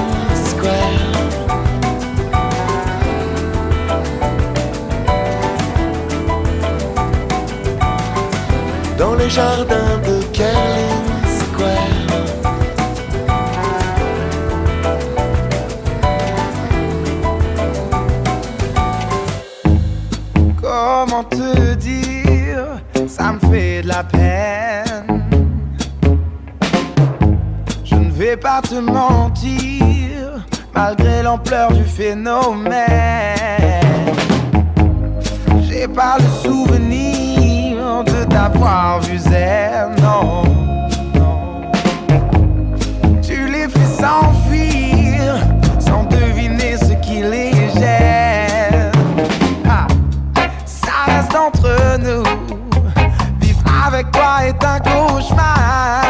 Dans 8.98 9.14
les 9.14 9.28
jardins 9.28 9.98
de 10.06 10.22
Kerling 10.32 11.26
Square. 11.38 12.06
Comment 20.60 21.24
te 21.24 21.74
dire, 21.74 22.64
ça 23.06 23.32
me 23.32 23.38
fait 23.50 23.82
de 23.82 23.88
la 23.88 24.02
peine. 24.02 25.24
Je 27.84 27.96
ne 27.96 28.10
vais 28.10 28.36
pas 28.36 28.62
te 28.62 28.76
mentir, 28.76 30.42
malgré 30.74 31.22
l'ampleur 31.22 31.70
du 31.72 31.84
phénomène. 31.84 32.76
J'ai 35.68 35.86
pas 35.86 36.16
le 36.18 36.48
souvenir 36.48 37.25
t'avoir 38.36 39.00
vu 39.00 39.18
zen, 39.18 39.94
non. 40.02 40.42
Tu 43.22 43.46
les 43.46 43.66
fais 43.66 43.90
s'enfuir 44.00 45.36
sans 45.78 46.04
deviner 46.04 46.76
ce 46.76 46.92
qui 47.04 47.22
les 47.22 47.52
gêne. 47.78 48.92
Ah, 49.66 49.86
ça 50.66 50.96
reste 51.06 51.34
entre 51.34 51.98
nous. 51.98 52.24
Vivre 53.40 53.64
avec 53.86 54.10
toi 54.10 54.44
est 54.46 54.62
un 54.64 54.80
cauchemar. 54.80 56.05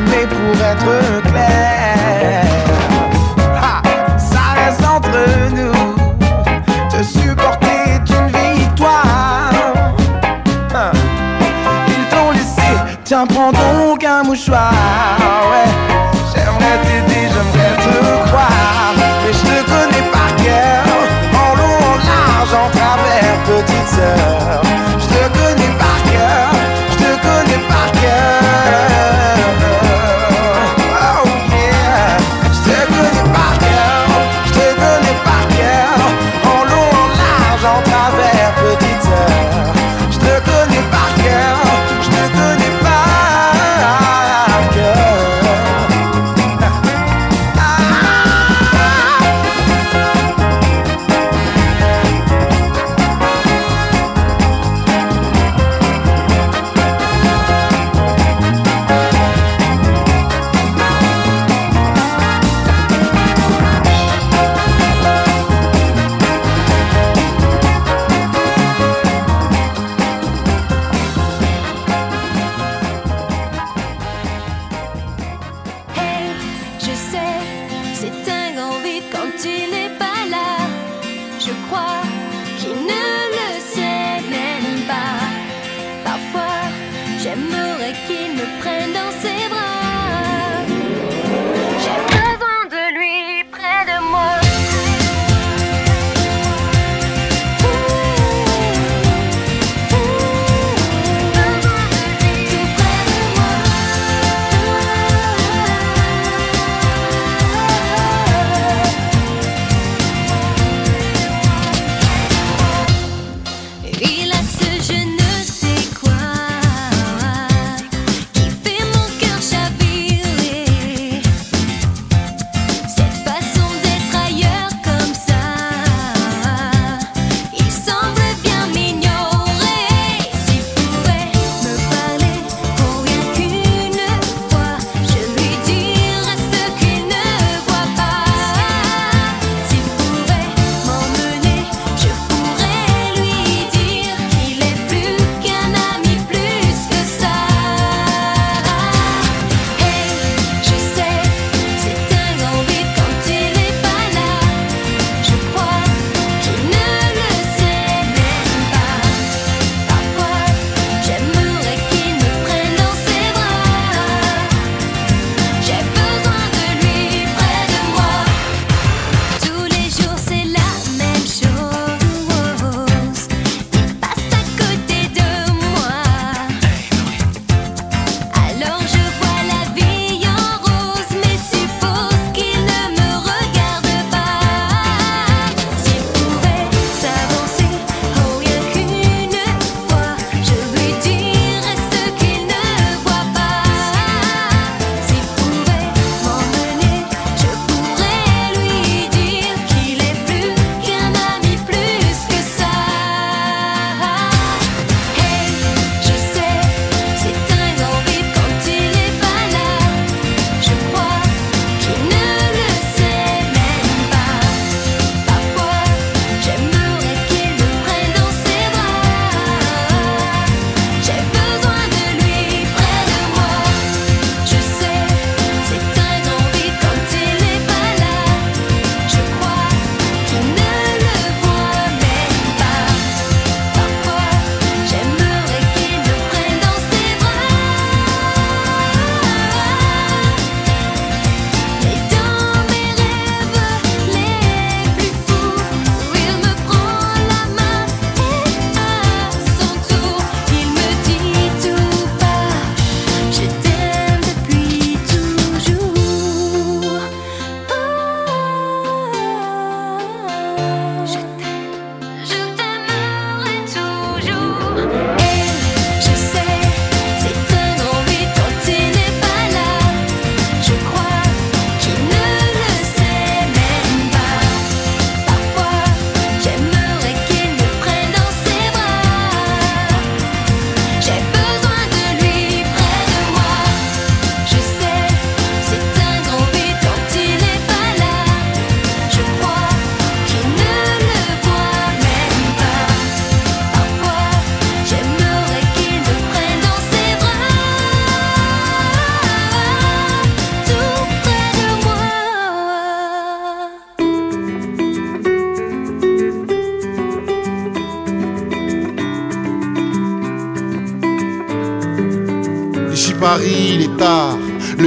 Mets 0.00 0.26
pour 0.26 0.54
être 0.62 1.22
clair. 1.30 2.44
Ha, 3.62 3.82
ça 4.18 4.44
reste 4.56 4.84
entre 4.84 5.18
nous. 5.54 5.72
Te 6.90 7.02
supporter 7.02 7.78
est 7.94 8.10
une 8.10 8.28
victoire. 8.28 9.50
Hein. 10.74 10.92
Ils 11.88 12.06
t'ont 12.10 12.30
laissé, 12.32 12.70
Tiens, 13.04 13.26
prends 13.26 13.52
donc 13.52 14.02
un 14.04 14.22
mouchoir, 14.24 14.72
ouais. 15.50 15.70
J'aimerais 16.34 16.78
t'aider, 16.84 17.28
j'aimerais 17.32 17.76
te 17.84 18.28
croire. 18.28 18.94
Mais 19.24 19.32
je 19.32 19.42
te 19.42 19.58
connais 19.70 20.06
par 20.10 20.30
cœur, 20.36 20.84
en 21.34 21.54
long, 21.56 21.78
en 21.92 21.96
large, 22.10 22.54
en 22.64 22.68
travers, 22.70 23.34
petite 23.46 23.88
sœur. 23.88 24.62
Je 24.98 25.06
te 25.06 25.22
connais 25.38 25.63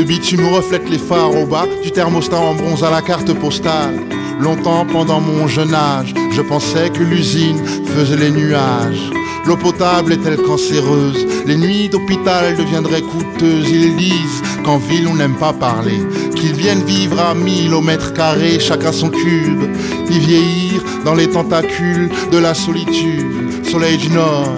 bitume 0.08 0.48
reflète 0.48 0.90
les 0.90 0.98
phares 0.98 1.36
au 1.36 1.46
bas 1.46 1.66
du 1.84 1.92
thermostat 1.92 2.40
en 2.40 2.56
bronze 2.56 2.84
à 2.84 2.90
la 2.90 3.02
carte 3.02 3.34
postale. 3.34 4.00
Longtemps 4.40 4.86
pendant 4.86 5.20
mon 5.20 5.48
jeune 5.48 5.74
âge, 5.74 6.14
je 6.32 6.42
pensais 6.42 6.90
que 6.90 7.04
l'usine 7.04 7.60
faisait 7.86 8.16
les 8.16 8.32
nuages. 8.32 9.12
L'eau 9.46 9.58
potable 9.58 10.14
est-elle 10.14 10.38
cancéreuse? 10.38 11.26
Les 11.46 11.58
nuits 11.58 11.90
d'hôpital 11.90 12.56
deviendraient 12.56 13.02
coûteuses. 13.02 13.70
Ils 13.70 13.96
disent 13.98 14.42
qu'en 14.64 14.78
ville 14.78 15.08
on 15.10 15.16
n'aime 15.16 15.36
pas 15.36 15.54
parler, 15.54 16.00
qu'ils 16.36 16.54
viennent 16.54 16.84
vivre 16.84 17.20
à 17.20 17.34
mille 17.34 17.74
au 17.74 17.82
mètre 17.82 18.14
carré, 18.14 18.60
chacun 18.60 18.94
son 18.94 19.10
cube, 19.10 19.64
y 20.10 20.20
vieillir 20.20 20.84
dans 21.04 21.16
les 21.16 21.30
tentacules 21.30 22.10
de 22.32 22.38
la 22.38 22.54
solitude. 22.54 23.66
Soleil 23.70 23.98
du 23.98 24.10
Nord, 24.10 24.58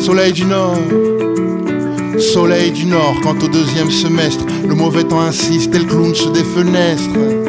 soleil 0.00 0.32
du 0.32 0.44
Nord. 0.44 1.15
Soleil 2.18 2.70
du 2.72 2.86
Nord, 2.86 3.20
quant 3.22 3.36
au 3.38 3.48
deuxième 3.48 3.90
semestre, 3.90 4.44
le 4.66 4.74
mauvais 4.74 5.04
temps 5.04 5.20
insiste, 5.20 5.72
tel 5.72 5.86
clownch 5.86 6.32
des 6.32 6.44
fenêtres. 6.44 7.45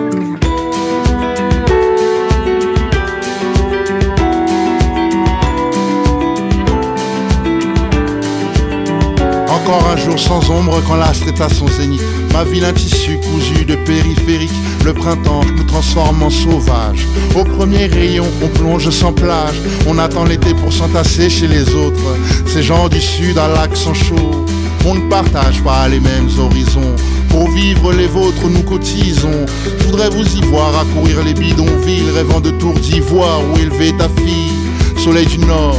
Encore 9.68 9.89
un 9.89 9.97
jour 9.97 10.18
sans 10.18 10.49
ombre 10.49 10.82
quand 10.88 10.95
l'astre 10.95 11.28
est 11.28 11.41
à 11.41 11.49
son 11.49 11.68
zénith. 11.68 12.01
Ma 12.32 12.45
ville 12.45 12.63
un 12.63 12.72
tissu 12.72 13.18
cousu 13.18 13.65
de 13.65 13.76
périphérique. 13.76 14.53
Le 14.86 14.93
printemps 14.93 15.43
nous 15.43 15.65
transforme 15.65 16.24
en 16.24 16.30
sauvages. 16.30 17.05
Au 17.36 17.43
premier 17.43 17.88
rayon, 17.88 18.24
on 18.41 18.47
plonge 18.47 18.89
sans 18.89 19.11
plage. 19.11 19.57
On 19.86 19.97
attend 19.97 20.24
l'été 20.24 20.53
pour 20.53 20.72
s'entasser 20.72 21.30
chez 21.30 21.49
les 21.49 21.74
autres. 21.76 22.15
Ces 22.45 22.63
gens 22.63 22.88
du 22.88 23.01
sud 23.01 23.38
à 23.38 23.49
l'accent 23.49 23.93
chaud. 23.93 24.45
On 24.86 24.95
ne 24.95 25.09
partage 25.09 25.61
pas 25.61 25.89
les 25.89 25.99
mêmes 25.99 26.30
horizons. 26.39 26.95
Pour 27.28 27.49
vivre 27.51 27.91
les 27.91 28.07
vôtres, 28.07 28.47
nous 28.49 28.63
cotisons. 28.63 29.45
Je 29.80 29.84
voudrais 29.84 30.09
vous 30.09 30.38
y 30.38 30.41
voir 30.45 30.80
accourir 30.80 31.26
les 31.26 31.34
bidonvilles, 31.34 32.11
rêvant 32.15 32.39
de 32.39 32.51
tours 32.51 32.80
d'ivoire 32.80 33.41
où 33.51 33.57
élever 33.57 33.91
ta 33.97 34.07
fille. 34.07 34.53
Soleil 34.97 35.26
du 35.26 35.39
Nord, 35.39 35.76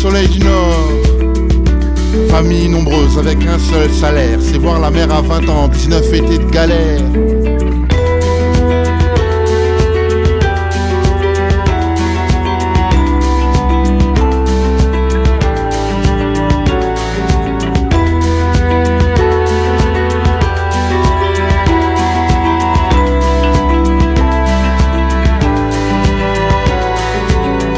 soleil 0.00 0.28
du 0.28 0.38
Nord. 0.38 0.95
Famille 2.30 2.68
nombreuse 2.68 3.18
avec 3.18 3.38
un 3.46 3.58
seul 3.58 3.90
salaire, 3.90 4.38
c'est 4.40 4.58
voir 4.58 4.80
la 4.80 4.90
mer 4.90 5.12
à 5.12 5.20
20 5.20 5.48
ans, 5.48 5.68
19 5.68 6.12
étés 6.12 6.38
de 6.38 6.50
galère. 6.50 7.00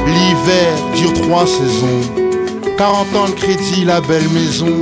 L'hiver 0.06 0.72
dure 0.96 1.12
trois 1.14 1.46
saisons. 1.46 2.17
40 2.78 3.16
ans 3.16 3.28
de 3.28 3.32
crédit, 3.32 3.84
la 3.84 4.00
belle 4.00 4.28
maison. 4.28 4.80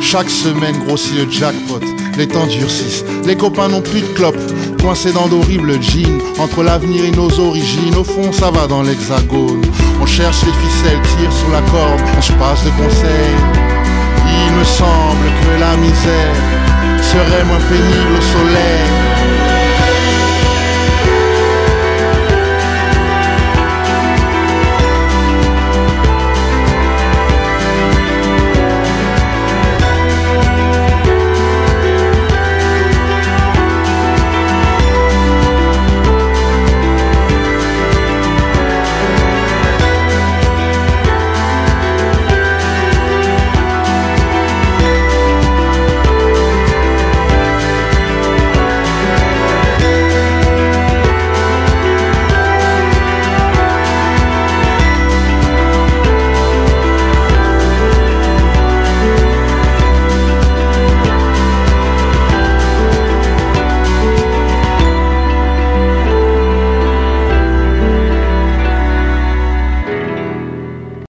Chaque 0.00 0.30
semaine 0.30 0.76
grossit 0.86 1.14
le 1.14 1.30
jackpot, 1.30 1.78
les 2.16 2.26
temps 2.26 2.46
durcissent. 2.46 3.04
Les 3.26 3.36
copains 3.36 3.68
n'ont 3.68 3.82
plus 3.82 4.00
de 4.00 4.06
clopes, 4.14 4.40
coincés 4.80 5.12
dans 5.12 5.28
d'horribles 5.28 5.80
jeans. 5.82 6.20
Entre 6.38 6.62
l'avenir 6.62 7.04
et 7.04 7.10
nos 7.10 7.38
origines, 7.38 7.94
au 7.96 8.04
fond 8.04 8.32
ça 8.32 8.50
va 8.50 8.66
dans 8.66 8.82
l'hexagone. 8.82 9.60
On 10.00 10.06
cherche 10.06 10.42
les 10.46 10.52
ficelles, 10.52 11.02
tire 11.18 11.32
sur 11.32 11.50
la 11.50 11.60
corde, 11.70 12.00
on 12.16 12.22
se 12.22 12.32
passe 12.32 12.64
de 12.64 12.70
conseils. 12.70 13.36
Il 14.26 14.58
me 14.58 14.64
semble 14.64 15.26
que 15.42 15.60
la 15.60 15.76
misère 15.76 16.34
serait 17.02 17.44
moins 17.44 17.60
pénible 17.68 18.16
au 18.18 18.22
soleil. 18.22 19.43